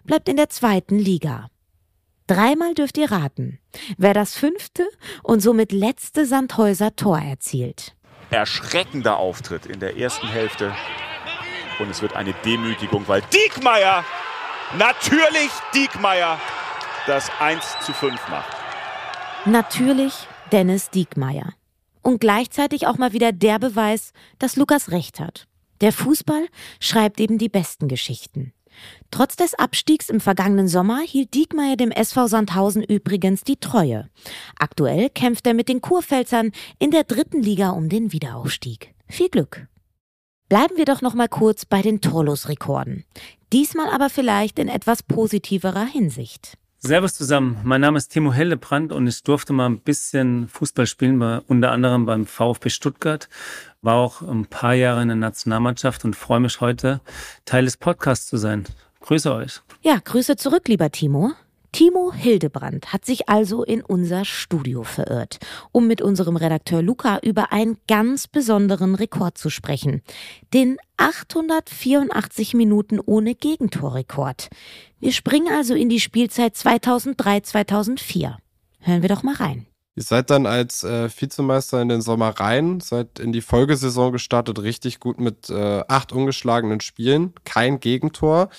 [0.04, 1.50] bleibt in der zweiten Liga.
[2.28, 3.60] Dreimal dürft ihr raten,
[3.98, 4.88] wer das fünfte
[5.22, 7.96] und somit letzte Sandhäuser Tor erzielt.
[8.32, 10.74] Erschreckender Auftritt in der ersten Hälfte.
[11.80, 14.04] Und es wird eine Demütigung, weil Diekmeyer,
[14.78, 16.40] natürlich Diekmeyer,
[17.06, 18.56] das 1 zu 5 macht.
[19.46, 21.54] Natürlich Dennis Diekmeyer
[22.06, 25.47] und gleichzeitig auch mal wieder der Beweis, dass Lukas recht hat.
[25.82, 26.47] Der Fußball
[26.80, 28.53] schreibt eben die besten Geschichten.
[29.10, 34.10] Trotz des Abstiegs im vergangenen Sommer hielt Diekmeyer dem SV Sandhausen übrigens die Treue.
[34.60, 38.93] Aktuell kämpft er mit den Kurpfälzern in der dritten Liga um den Wiederaufstieg.
[39.08, 39.68] Viel Glück!
[40.47, 43.03] Bleiben wir doch noch mal kurz bei den Torlosrekorden.
[43.51, 46.58] Diesmal aber vielleicht in etwas positiverer Hinsicht.
[46.86, 51.18] Servus zusammen, mein Name ist Timo Hellebrand und ich durfte mal ein bisschen Fußball spielen,
[51.18, 53.28] bei, unter anderem beim VfB Stuttgart,
[53.82, 57.02] war auch ein paar Jahre in der Nationalmannschaft und freue mich heute,
[57.44, 58.66] Teil des Podcasts zu sein.
[59.00, 59.62] Grüße euch.
[59.82, 61.34] Ja, Grüße zurück, lieber Timo.
[61.76, 65.40] Timo Hildebrand hat sich also in unser Studio verirrt,
[65.74, 70.02] um mit unserem Redakteur Luca über einen ganz besonderen Rekord zu sprechen.
[70.54, 74.48] Den 884 Minuten ohne Gegentorrekord.
[75.02, 78.36] Wir springen also in die Spielzeit 2003-2004.
[78.80, 79.66] Hören wir doch mal rein.
[79.98, 84.62] Ihr seid dann als äh, Vizemeister in den Sommer rein, seid in die Folgesaison gestartet,
[84.62, 88.50] richtig gut mit äh, acht ungeschlagenen Spielen, kein Gegentor.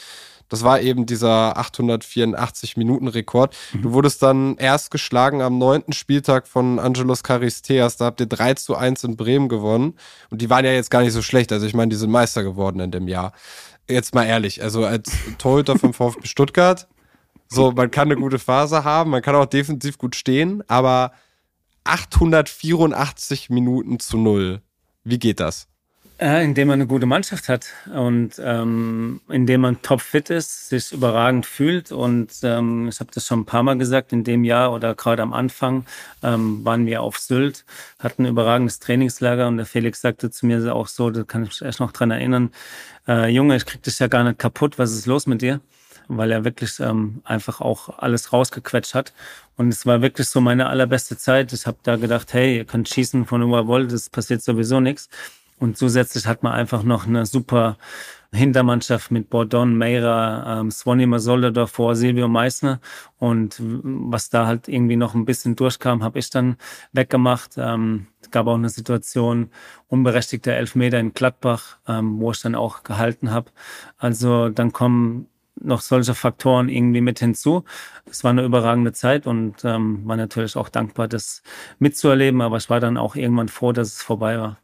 [0.49, 3.57] Das war eben dieser 884-Minuten-Rekord.
[3.73, 3.83] Mhm.
[3.83, 7.97] Du wurdest dann erst geschlagen am neunten Spieltag von Angelos Charisteas.
[7.97, 9.95] Da habt ihr 3 zu 1 in Bremen gewonnen.
[10.31, 11.53] Und die waren ja jetzt gar nicht so schlecht.
[11.53, 13.33] Also ich meine, die sind Meister geworden in dem Jahr.
[13.89, 16.89] Jetzt mal ehrlich, also als Torhüter vom VfB Stuttgart,
[17.49, 21.13] so, man kann eine gute Phase haben, man kann auch defensiv gut stehen, aber
[21.85, 24.63] 884 Minuten zu null.
[25.05, 25.69] Wie geht das?
[26.19, 31.45] Äh, indem man eine gute Mannschaft hat und ähm, indem man topfit ist, sich überragend
[31.45, 31.93] fühlt.
[31.93, 35.21] Und ähm, ich habe das schon ein paar Mal gesagt, in dem Jahr oder gerade
[35.21, 35.85] am Anfang
[36.23, 37.67] ähm, waren wir auf Sylt,
[37.99, 41.51] hatten ein überragendes Trainingslager und der Felix sagte zu mir auch so, da kann ich
[41.51, 42.51] mich erst noch dran erinnern,
[43.07, 45.61] äh, Junge, ich krieg dich ja gar nicht kaputt, was ist los mit dir?
[46.09, 49.13] Weil er wirklich ähm, einfach auch alles rausgequetscht hat.
[49.59, 51.53] Und es war wirklich so meine allerbeste Zeit.
[51.53, 55.11] Ich habe da gedacht, hey, ihr könnt schießen von wo ihr das passiert sowieso nichts.
[55.59, 57.79] Und zusätzlich hat man einfach noch eine super
[58.33, 62.81] Hintermannschaft mit Bordon, Meira, ähm, Swanny Masolda davor, Silvio Meissner.
[63.19, 66.57] Und was da halt irgendwie noch ein bisschen durchkam, habe ich dann
[66.93, 67.53] weggemacht.
[67.57, 69.51] Ähm, es gab auch eine Situation,
[69.89, 73.51] unberechtigter Elfmeter in Gladbach, ähm, wo ich dann auch gehalten habe.
[73.97, 75.29] Also dann kommen
[75.59, 77.65] noch solche Faktoren irgendwie mit hinzu.
[78.11, 81.43] Es war eine überragende Zeit und ähm, war natürlich auch dankbar, das
[81.79, 82.43] mitzuerleben.
[82.43, 84.59] Aber ich war dann auch irgendwann froh, dass es vorbei war.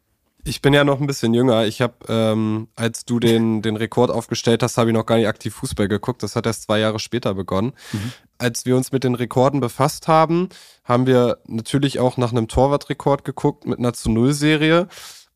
[0.45, 1.67] Ich bin ja noch ein bisschen jünger.
[1.67, 5.29] Ich habe, ähm, als du den, den Rekord aufgestellt hast, habe ich noch gar nicht
[5.29, 6.23] aktiv Fußball geguckt.
[6.23, 7.75] Das hat erst zwei Jahre später begonnen.
[7.93, 8.13] Mhm.
[8.39, 10.49] Als wir uns mit den Rekorden befasst haben,
[10.85, 14.89] haben wir natürlich auch nach einem Torwartrekord geguckt mit einer zu Null Serie.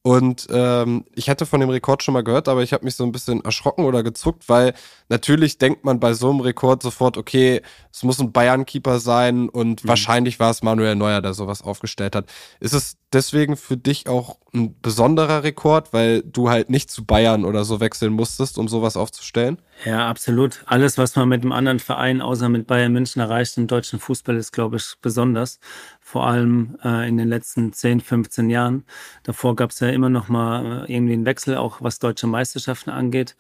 [0.07, 3.03] Und ähm, ich hatte von dem Rekord schon mal gehört, aber ich habe mich so
[3.03, 4.73] ein bisschen erschrocken oder gezuckt, weil
[5.09, 7.61] natürlich denkt man bei so einem Rekord sofort, okay,
[7.93, 9.89] es muss ein Bayern-Keeper sein und mhm.
[9.89, 12.27] wahrscheinlich war es Manuel Neuer, der sowas aufgestellt hat.
[12.61, 17.45] Ist es deswegen für dich auch ein besonderer Rekord, weil du halt nicht zu Bayern
[17.45, 19.61] oder so wechseln musstest, um sowas aufzustellen?
[19.85, 20.63] Ja, absolut.
[20.67, 24.37] Alles, was man mit einem anderen Verein außer mit Bayern München erreicht im deutschen Fußball,
[24.37, 25.59] ist, glaube ich, besonders
[26.07, 28.85] vor allem äh, in den letzten 10, 15 Jahren.
[29.25, 32.91] Davor gab es ja immer noch mal äh, irgendwie einen Wechsel, auch was deutsche Meisterschaften
[32.91, 33.35] angeht.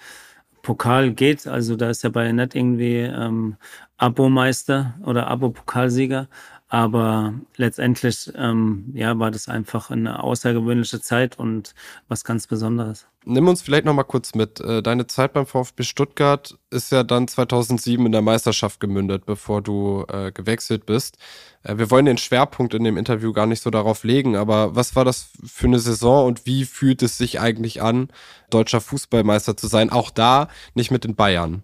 [0.62, 3.54] Pokal geht, also da ist ja bei nicht irgendwie ähm,
[3.98, 6.26] Abo-Meister oder Abo-Pokalsieger,
[6.68, 11.74] aber letztendlich ähm, ja, war das einfach eine außergewöhnliche Zeit und
[12.08, 13.06] was ganz Besonderes.
[13.24, 14.60] Nimm uns vielleicht noch mal kurz mit.
[14.60, 19.62] Äh, deine Zeit beim VfB Stuttgart ist ja dann 2007 in der Meisterschaft gemündet, bevor
[19.62, 21.18] du äh, gewechselt bist.
[21.62, 24.96] Äh, wir wollen den Schwerpunkt in dem Interview gar nicht so darauf legen, aber was
[24.96, 28.08] war das für eine Saison und wie fühlt es sich eigentlich an,
[28.50, 29.90] deutscher Fußballmeister zu sein?
[29.90, 31.62] Auch da nicht mit den Bayern.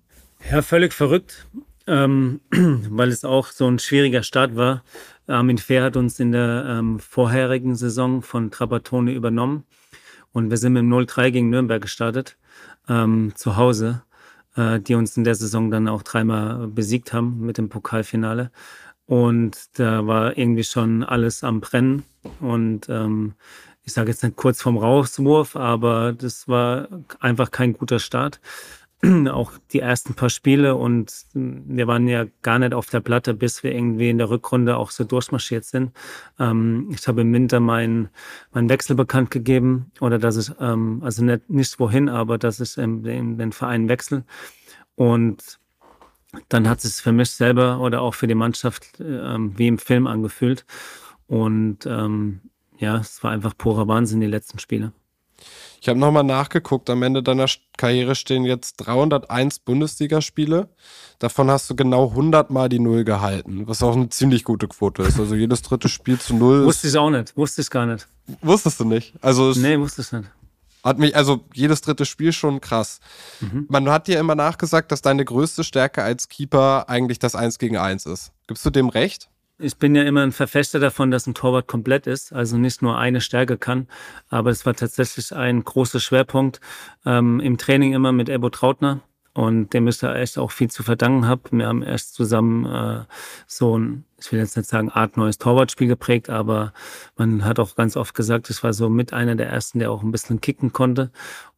[0.51, 1.47] Ja, völlig verrückt
[1.87, 4.83] ähm, weil es auch so ein schwieriger Start war.
[5.27, 9.65] Armin Fehr hat uns in der ähm, vorherigen Saison von Trapattoni übernommen
[10.33, 12.37] und wir sind mit dem 0-3 gegen Nürnberg gestartet,
[12.89, 14.03] ähm, zu Hause,
[14.57, 18.51] äh, die uns in der Saison dann auch dreimal besiegt haben mit dem Pokalfinale.
[19.07, 22.05] Und da war irgendwie schon alles am Brennen
[22.41, 23.35] und ähm,
[23.85, 28.41] ich sage jetzt nicht kurz vorm Rauswurf, aber das war einfach kein guter Start.
[29.31, 33.65] auch die ersten paar Spiele und wir waren ja gar nicht auf der Platte, bis
[33.65, 35.91] wir irgendwie in der Rückrunde auch so durchmarschiert sind.
[36.39, 38.11] Ähm, ich habe im Winter meinen
[38.53, 42.79] mein Wechsel bekannt gegeben oder dass ich, ähm, also nicht, nicht wohin, aber dass ich
[42.79, 44.25] in, in den Verein wechsle.
[44.95, 45.59] Und
[46.49, 50.07] dann hat es für mich selber oder auch für die Mannschaft ähm, wie im Film
[50.07, 50.65] angefühlt.
[51.27, 52.41] Und ähm,
[52.79, 54.93] ja, es war einfach purer Wahnsinn, die letzten Spiele.
[55.83, 60.69] Ich habe nochmal nachgeguckt, am Ende deiner Karriere stehen jetzt 301 Bundesligaspiele.
[61.19, 65.03] Davon hast du genau 100 Mal die Null gehalten, was auch eine ziemlich gute Quote
[65.03, 65.19] ist.
[65.19, 66.65] Also jedes dritte Spiel zu Null.
[66.67, 68.07] Wusste ich auch nicht, wusste ich gar nicht.
[68.43, 69.15] Wusstest du nicht?
[69.23, 70.31] Also nee, wusste ich nicht.
[70.85, 73.01] Hat mich, also jedes dritte Spiel schon krass.
[73.41, 73.67] Mhm.
[73.69, 77.77] Man hat dir immer nachgesagt, dass deine größte Stärke als Keeper eigentlich das Eins gegen
[77.77, 78.31] Eins ist.
[78.47, 79.31] Gibst du dem recht?
[79.63, 82.99] Ich bin ja immer ein Verfechter davon, dass ein Torwart komplett ist, also nicht nur
[82.99, 83.87] eine Stärke kann.
[84.29, 86.61] Aber es war tatsächlich ein großer Schwerpunkt
[87.07, 89.01] ähm, im Training immer mit Ebo Trautner.
[89.35, 91.43] Und dem ich da echt auch viel zu verdanken habe.
[91.53, 93.05] Wir haben erst zusammen äh,
[93.47, 96.75] so ein, ich will jetzt nicht sagen, Art neues Torwartspiel geprägt, aber
[97.17, 100.03] man hat auch ganz oft gesagt, ich war so mit einer der ersten, der auch
[100.03, 101.11] ein bisschen kicken konnte.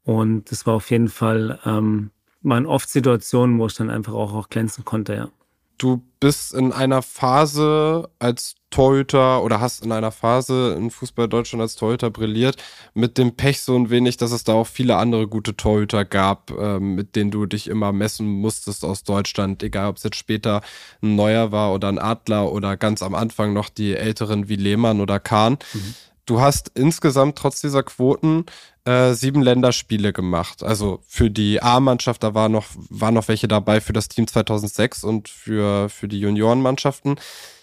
[0.04, 2.10] Und das war auf jeden Fall, ähm,
[2.42, 5.28] waren oft Situationen, wo ich dann einfach auch, auch glänzen konnte, ja.
[5.76, 11.62] Du bist in einer Phase als Torhüter oder hast in einer Phase in Fußball Deutschland
[11.62, 12.56] als Torhüter brilliert,
[12.92, 16.50] mit dem Pech so ein wenig, dass es da auch viele andere gute Torhüter gab,
[16.50, 20.62] äh, mit denen du dich immer messen musstest aus Deutschland, egal ob es jetzt später
[21.02, 25.00] ein Neuer war oder ein Adler oder ganz am Anfang noch die älteren wie Lehmann
[25.00, 25.58] oder Kahn.
[25.72, 25.94] Mhm.
[26.26, 28.46] Du hast insgesamt trotz dieser Quoten
[28.84, 30.62] äh, sieben Länderspiele gemacht.
[30.62, 35.04] Also für die A-Mannschaft, da war noch, waren noch welche dabei für das Team 2006
[35.04, 37.16] und für, für die Juniorenmannschaften.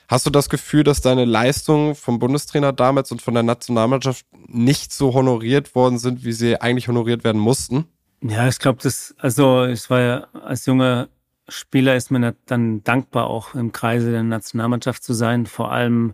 [0.08, 4.92] Hast du das Gefühl, dass deine Leistungen vom Bundestrainer damals und von der Nationalmannschaft nicht
[4.92, 7.86] so honoriert worden sind, wie sie eigentlich honoriert werden mussten?
[8.22, 11.08] Ja, ich glaube, das, also ich war ja als junger
[11.48, 16.14] Spieler ist mir dann dankbar, auch im Kreise der Nationalmannschaft zu sein, vor allem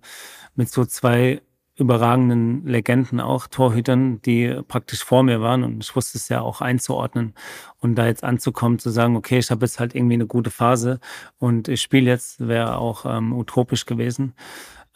[0.55, 1.41] mit so zwei
[1.77, 6.59] überragenden Legenden auch, Torhütern, die praktisch vor mir waren und ich wusste es ja auch
[6.59, 7.35] einzuordnen
[7.79, 10.99] und da jetzt anzukommen, zu sagen, okay, ich habe jetzt halt irgendwie eine gute Phase
[11.37, 14.33] und ich spiele jetzt, wäre auch ähm, utopisch gewesen.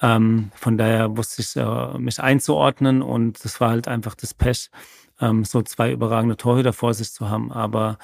[0.01, 4.71] Ähm, von daher wusste ich äh, mich einzuordnen und das war halt einfach das Pech,
[5.19, 7.51] ähm, so zwei überragende Torhüter vor sich zu haben.
[7.51, 7.99] Aber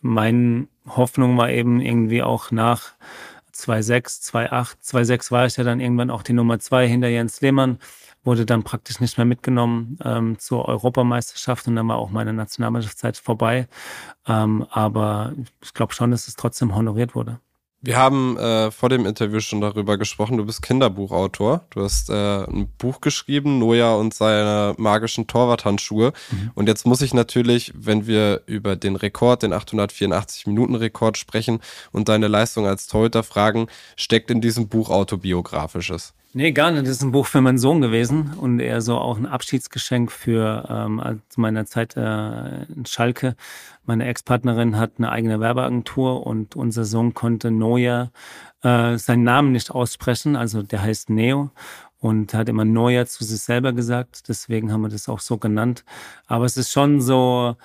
[0.00, 2.94] meine Hoffnung war eben irgendwie auch nach
[3.54, 7.78] 2-6, 2-8, 2-6 war ich ja dann irgendwann auch die Nummer zwei hinter Jens Lehmann
[8.24, 13.16] wurde dann praktisch nicht mehr mitgenommen ähm, zur Europameisterschaft und dann war auch meine Nationalmannschaftszeit
[13.16, 13.68] vorbei.
[14.26, 17.40] Ähm, aber ich glaube schon, dass es trotzdem honoriert wurde.
[17.84, 20.36] Wir haben äh, vor dem Interview schon darüber gesprochen.
[20.36, 21.66] Du bist Kinderbuchautor.
[21.70, 26.12] Du hast äh, ein Buch geschrieben, Noja und seine magischen Torwarthandschuhe.
[26.30, 26.52] Mhm.
[26.54, 31.58] Und jetzt muss ich natürlich, wenn wir über den Rekord, den 884 Minuten Rekord sprechen
[31.90, 33.66] und deine Leistung als Torhüter fragen,
[33.96, 36.14] steckt in diesem Buch autobiografisches?
[36.34, 36.84] Nee, gar nicht.
[36.84, 40.66] Das ist ein Buch für meinen Sohn gewesen und eher so auch ein Abschiedsgeschenk für
[40.70, 43.36] ähm, zu meiner Zeit äh, in Schalke.
[43.84, 48.10] Meine Ex-Partnerin hat eine eigene Werbeagentur und unser Sohn konnte Noja
[48.62, 51.50] äh, seinen Namen nicht aussprechen, also der heißt Neo
[51.98, 54.28] und hat immer Noja zu sich selber gesagt.
[54.28, 55.84] Deswegen haben wir das auch so genannt.
[56.26, 57.56] Aber es ist schon so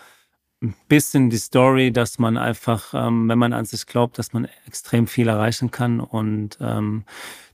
[0.61, 4.47] ein bisschen die Story, dass man einfach, ähm, wenn man an sich glaubt, dass man
[4.65, 7.03] extrem viel erreichen kann und ähm,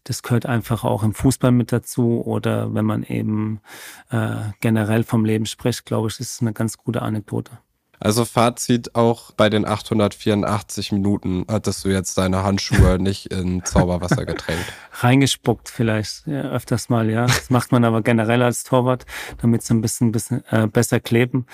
[0.05, 3.61] das gehört einfach auch im Fußball mit dazu oder wenn man eben
[4.09, 7.59] äh, generell vom Leben spricht, glaube ich, ist es eine ganz gute Anekdote.
[7.99, 14.25] Also Fazit auch bei den 884 Minuten hattest du jetzt deine Handschuhe nicht in Zauberwasser
[14.25, 14.65] getränkt.
[14.99, 17.27] Reingespuckt vielleicht ja, öfters mal, ja.
[17.27, 19.05] Das macht man aber generell als Torwart,
[19.37, 21.45] damit sie ein bisschen, bisschen äh, besser kleben.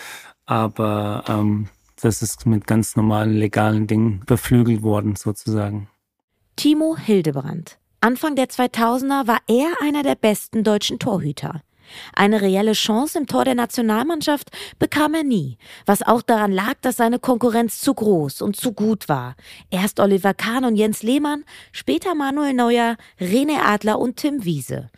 [0.49, 1.67] Aber ähm,
[2.01, 5.89] das ist mit ganz normalen legalen Dingen beflügelt worden sozusagen.
[6.55, 7.77] Timo Hildebrand.
[8.01, 11.61] Anfang der 2000er war er einer der besten deutschen Torhüter.
[12.13, 16.97] Eine reelle Chance im Tor der Nationalmannschaft bekam er nie, was auch daran lag, dass
[16.97, 19.35] seine Konkurrenz zu groß und zu gut war.
[19.69, 24.89] Erst Oliver Kahn und Jens Lehmann, später Manuel Neuer, René Adler und Tim Wiese.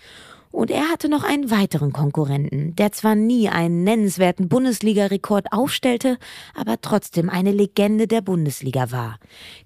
[0.52, 6.18] Und er hatte noch einen weiteren Konkurrenten, der zwar nie einen nennenswerten Bundesliga-Rekord aufstellte,
[6.56, 9.18] aber trotzdem eine Legende der Bundesliga war.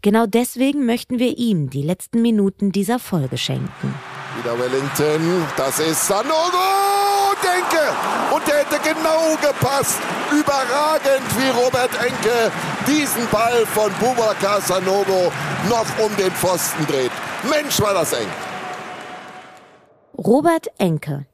[0.02, 3.94] Genau deswegen möchten wir ihm die letzten Minuten dieser Folge schenken.
[4.38, 6.86] Wieder Wellington, das ist Sanogo,
[7.42, 7.84] Denke!
[8.34, 10.00] Und der hätte genau gepasst.
[10.32, 12.52] Überragend, wie Robert Enke
[12.88, 15.32] diesen Ball von Bubakar Sanogo
[15.70, 17.12] noch um den Pfosten dreht.
[17.50, 18.28] Mensch, war das eng.
[20.18, 21.26] Robert Enke,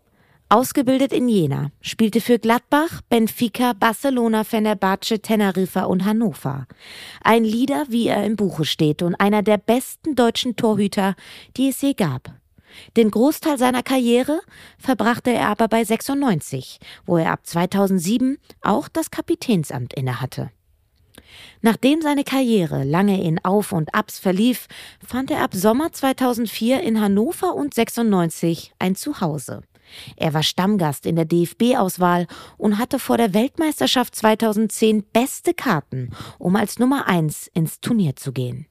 [0.49, 6.65] ausgebildet in Jena, spielte für Gladbach, Benfica, Barcelona, Fenerbahce, Teneriffa und Hannover.
[7.23, 11.13] Ein Leader, wie er im Buche steht und einer der besten deutschen Torhüter,
[11.57, 12.33] die es je gab.
[12.97, 14.41] Den Großteil seiner Karriere
[14.79, 20.49] verbrachte er aber bei 96, wo er ab 2007 auch das Kapitänsamt innehatte.
[21.61, 24.67] Nachdem seine Karriere lange in Auf und Abs verlief,
[25.05, 29.61] fand er ab Sommer 2004 in Hannover und 96 ein Zuhause.
[30.15, 32.27] Er war Stammgast in der DFB-Auswahl
[32.57, 38.31] und hatte vor der Weltmeisterschaft 2010 beste Karten, um als Nummer eins ins Turnier zu
[38.31, 38.67] gehen.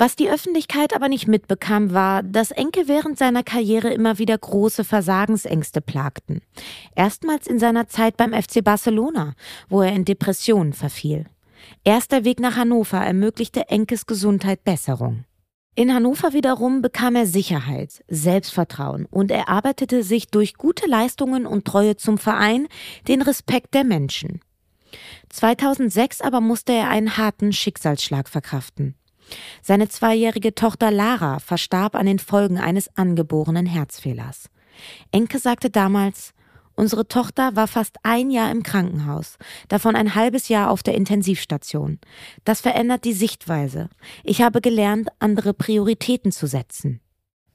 [0.00, 4.84] Was die Öffentlichkeit aber nicht mitbekam, war, dass Enke während seiner Karriere immer wieder große
[4.84, 6.40] Versagensängste plagten.
[6.94, 9.34] Erstmals in seiner Zeit beim FC Barcelona,
[9.68, 11.26] wo er in Depressionen verfiel.
[11.84, 15.24] Erst der Weg nach Hannover ermöglichte Enkes Gesundheit Besserung.
[15.74, 21.96] In Hannover wiederum bekam er Sicherheit, Selbstvertrauen und erarbeitete sich durch gute Leistungen und Treue
[21.96, 22.66] zum Verein
[23.06, 24.40] den Respekt der Menschen.
[25.28, 28.96] 2006 aber musste er einen harten Schicksalsschlag verkraften.
[29.62, 34.48] Seine zweijährige Tochter Lara verstarb an den Folgen eines angeborenen Herzfehlers.
[35.12, 36.32] Enke sagte damals,
[36.78, 41.98] Unsere Tochter war fast ein Jahr im Krankenhaus, davon ein halbes Jahr auf der Intensivstation.
[42.44, 43.88] Das verändert die Sichtweise.
[44.22, 47.00] Ich habe gelernt, andere Prioritäten zu setzen.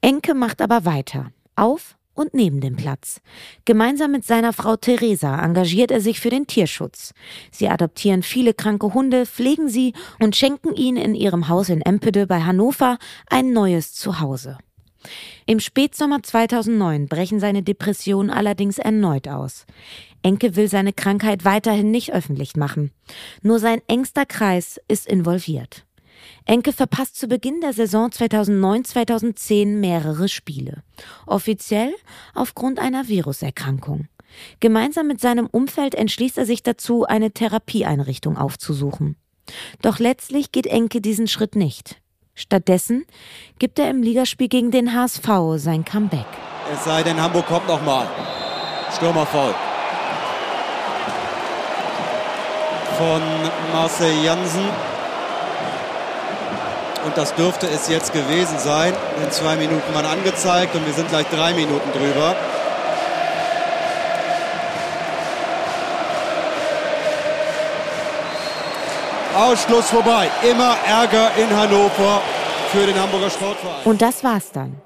[0.02, 1.30] Enke macht aber weiter.
[1.56, 3.22] Auf und neben dem Platz.
[3.64, 7.14] Gemeinsam mit seiner Frau Theresa engagiert er sich für den Tierschutz.
[7.50, 12.26] Sie adoptieren viele kranke Hunde, pflegen sie und schenken ihnen in ihrem Haus in Empede
[12.26, 12.98] bei Hannover
[13.30, 14.58] ein neues Zuhause.
[15.46, 19.66] Im Spätsommer 2009 brechen seine Depressionen allerdings erneut aus.
[20.22, 22.90] Enke will seine Krankheit weiterhin nicht öffentlich machen.
[23.42, 25.84] Nur sein engster Kreis ist involviert.
[26.46, 30.82] Enke verpasst zu Beginn der Saison 2009-2010 mehrere Spiele.
[31.26, 31.94] Offiziell
[32.34, 34.08] aufgrund einer Viruserkrankung.
[34.60, 39.16] Gemeinsam mit seinem Umfeld entschließt er sich dazu, eine Therapieeinrichtung aufzusuchen.
[39.82, 42.00] Doch letztlich geht Enke diesen Schritt nicht.
[42.34, 43.06] Stattdessen
[43.60, 46.26] gibt er im Ligaspiel gegen den HSV sein Comeback.
[46.72, 48.08] Es sei denn, Hamburg kommt nochmal.
[48.96, 49.54] Stürmer voll.
[52.98, 53.22] Von
[53.72, 54.68] Marcel Jansen.
[57.04, 58.94] Und das dürfte es jetzt gewesen sein.
[59.22, 62.34] In zwei Minuten mal angezeigt und wir sind gleich drei Minuten drüber.
[69.34, 70.30] Ausschluss vorbei.
[70.48, 72.22] Immer Ärger in Hannover
[72.70, 73.84] für den Hamburger Sportverein.
[73.84, 74.80] Und das war's dann.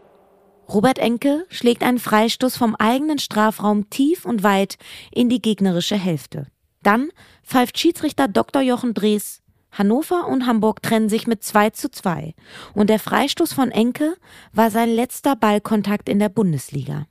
[0.68, 4.76] Robert Enke schlägt einen Freistoß vom eigenen Strafraum tief und weit
[5.10, 6.46] in die gegnerische Hälfte.
[6.82, 7.10] Dann
[7.42, 8.62] pfeift Schiedsrichter Dr.
[8.62, 9.42] Jochen Drees.
[9.70, 12.34] Hannover und Hamburg trennen sich mit 2 zu 2.
[12.74, 14.16] Und der Freistoß von Enke
[14.52, 17.06] war sein letzter Ballkontakt in der Bundesliga.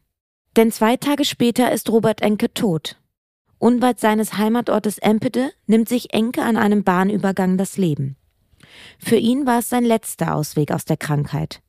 [0.56, 2.98] Denn zwei Tage später ist Robert Enke tot.
[3.60, 8.16] Unweit seines Heimatortes Empede nimmt sich Enke an einem Bahnübergang das Leben.
[9.00, 11.62] Für ihn war es sein letzter Ausweg aus der Krankheit.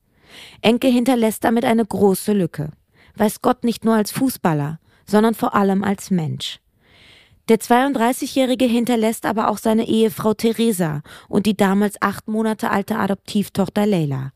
[0.61, 2.71] Enke hinterlässt damit eine große Lücke.
[3.17, 6.61] Weiß Gott nicht nur als Fußballer, sondern vor allem als Mensch.
[7.49, 13.87] Der 32-Jährige hinterlässt aber auch seine Ehefrau Theresa und die damals acht Monate alte Adoptivtochter
[13.87, 14.33] Leila.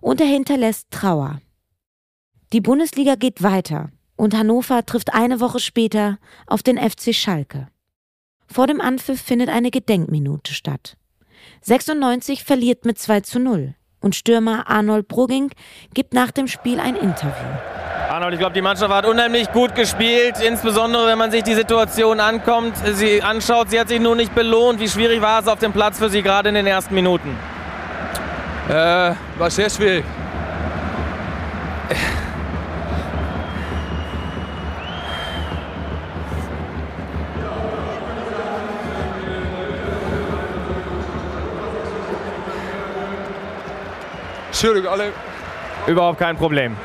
[0.00, 1.40] Und er hinterlässt Trauer.
[2.52, 7.68] Die Bundesliga geht weiter und Hannover trifft eine Woche später auf den FC Schalke.
[8.46, 10.96] Vor dem Anpfiff findet eine Gedenkminute statt.
[11.62, 15.50] 96 verliert mit 2 zu 0 und Stürmer Arnold Brugging
[15.94, 17.48] gibt nach dem Spiel ein Interview.
[18.10, 22.20] Arnold, ich glaube, die Mannschaft hat unheimlich gut gespielt, insbesondere wenn man sich die Situation
[22.20, 23.70] ankommt, sie anschaut.
[23.70, 24.80] Sie hat sich nur nicht belohnt.
[24.80, 27.36] Wie schwierig war es auf dem Platz für Sie gerade in den ersten Minuten?
[28.68, 28.72] Äh,
[29.38, 30.04] war sehr schwierig.
[44.62, 45.12] Entschuldigung, alle.
[45.86, 46.76] Überhaupt kein Problem.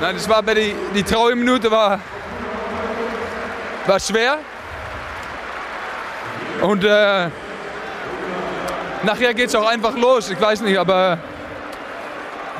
[0.00, 2.00] Nein, das war bei die, die Trauerminute war,
[3.86, 4.38] war schwer.
[6.62, 7.28] Und äh,
[9.02, 10.30] nachher geht es auch einfach los.
[10.30, 11.18] Ich weiß nicht, aber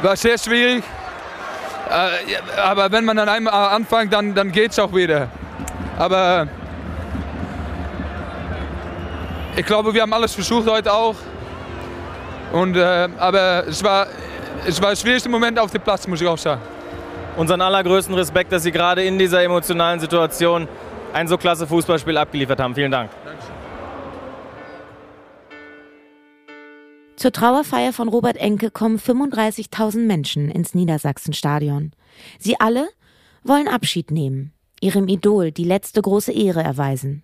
[0.02, 0.84] war sehr schwierig.
[1.88, 5.28] Äh, aber wenn man dann einmal anfängt, dann, dann geht es auch wieder.
[5.96, 6.46] Aber
[9.56, 11.16] ich glaube, wir haben alles versucht heute auch.
[12.52, 14.08] Und, äh, aber es war,
[14.66, 16.62] es war der schwierigste Moment auf dem Platz, muss ich auch sagen.
[17.36, 20.68] Unseren allergrößten Respekt, dass Sie gerade in dieser emotionalen Situation
[21.12, 22.74] ein so klasse Fußballspiel abgeliefert haben.
[22.74, 23.10] Vielen Dank.
[27.16, 31.92] Zur Trauerfeier von Robert Enke kommen 35.000 Menschen ins Niedersachsenstadion.
[32.38, 32.88] Sie alle
[33.44, 37.22] wollen Abschied nehmen, ihrem Idol die letzte große Ehre erweisen.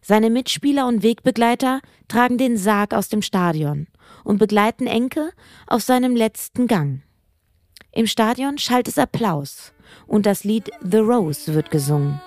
[0.00, 3.86] Seine Mitspieler und Wegbegleiter tragen den Sarg aus dem Stadion
[4.24, 5.32] und begleiten Enke
[5.66, 7.02] auf seinem letzten Gang.
[7.92, 9.72] Im Stadion schallt es Applaus
[10.06, 12.20] und das Lied The Rose wird gesungen.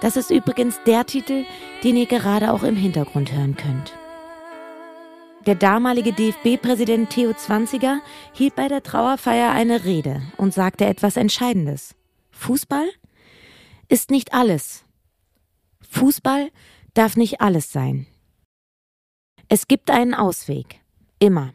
[0.00, 1.44] Das ist übrigens der Titel,
[1.82, 3.92] den ihr gerade auch im Hintergrund hören könnt.
[5.46, 8.00] Der damalige DFB-Präsident Theo Zwanziger
[8.32, 11.94] hielt bei der Trauerfeier eine Rede und sagte etwas Entscheidendes.
[12.32, 12.86] Fußball
[13.88, 14.84] ist nicht alles.
[15.90, 16.50] Fußball
[16.92, 18.06] darf nicht alles sein.
[19.48, 20.77] Es gibt einen Ausweg.
[21.18, 21.52] Immer.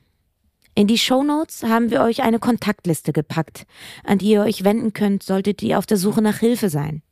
[0.75, 3.65] In die Shownotes haben wir euch eine Kontaktliste gepackt,
[4.03, 7.03] an die ihr euch wenden könnt, solltet ihr auf der Suche nach Hilfe sein.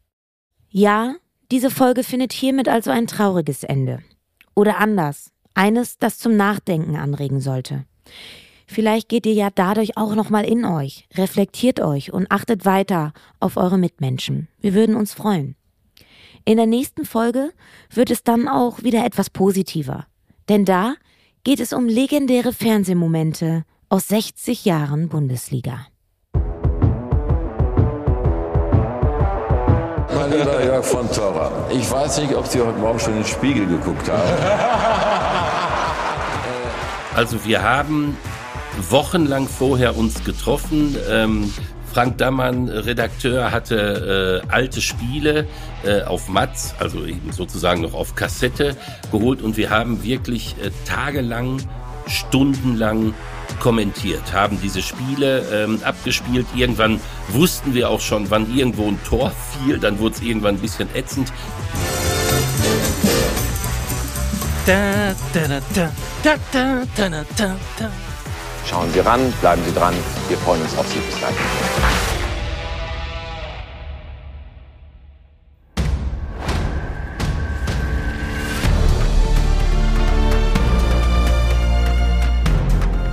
[0.70, 1.16] Ja,
[1.52, 4.00] diese Folge findet hiermit also ein trauriges Ende.
[4.56, 7.86] Oder anders, eines, das zum Nachdenken anregen sollte.
[8.66, 13.58] Vielleicht geht ihr ja dadurch auch nochmal in euch, reflektiert euch und achtet weiter auf
[13.58, 14.48] eure Mitmenschen.
[14.60, 15.56] Wir würden uns freuen.
[16.46, 17.52] In der nächsten Folge
[17.90, 20.08] wird es dann auch wieder etwas positiver.
[20.48, 20.96] Denn da
[21.44, 25.88] geht es um legendäre Fernsehmomente aus 60 Jahren Bundesliga.
[30.14, 31.52] Mal lieber Jörg von Torra.
[31.72, 34.30] Ich weiß nicht, ob Sie heute Morgen schon in den Spiegel geguckt haben.
[37.16, 38.16] Also wir haben
[38.90, 40.96] wochenlang vorher uns getroffen.
[41.10, 41.52] Ähm,
[41.94, 45.48] Frank Dammann, Redakteur, hatte äh, alte Spiele
[45.84, 48.78] äh, auf Matz, also eben sozusagen noch auf Kassette
[49.12, 51.62] geholt und wir haben wirklich äh, tagelang,
[52.08, 53.14] stundenlang
[53.60, 56.48] kommentiert, haben diese Spiele ähm, abgespielt.
[56.56, 60.62] Irgendwann wussten wir auch schon, wann irgendwo ein Tor fiel, dann wurde es irgendwann ein
[60.62, 61.32] bisschen ätzend.
[64.66, 65.62] Da, da, da,
[66.24, 67.92] da, da, da, da, da.
[68.72, 69.94] Schauen Sie ran, bleiben Sie dran.
[70.30, 71.00] Wir freuen uns auf Sie.
[71.00, 71.36] Bis gleich.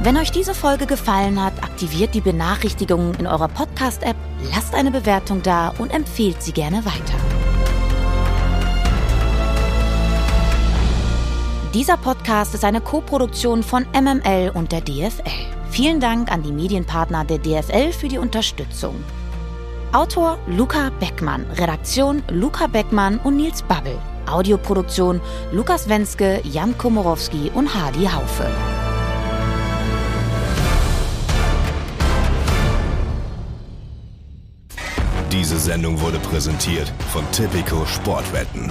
[0.04, 4.16] Wenn euch diese Folge gefallen hat, aktiviert die Benachrichtigungen in eurer Podcast-App,
[4.54, 7.37] lasst eine Bewertung da und empfehlt sie gerne weiter.
[11.74, 15.20] Dieser Podcast ist eine Koproduktion von MML und der DFL.
[15.70, 18.96] Vielen Dank an die Medienpartner der DFL für die Unterstützung.
[19.92, 23.98] Autor Luca Beckmann, Redaktion Luca Beckmann und Nils Babbel.
[24.26, 25.20] Audioproduktion
[25.52, 28.50] Lukas Wenske, Jan Komorowski und Hardy Haufe.
[35.30, 38.70] Diese Sendung wurde präsentiert von Tipico Sportwetten.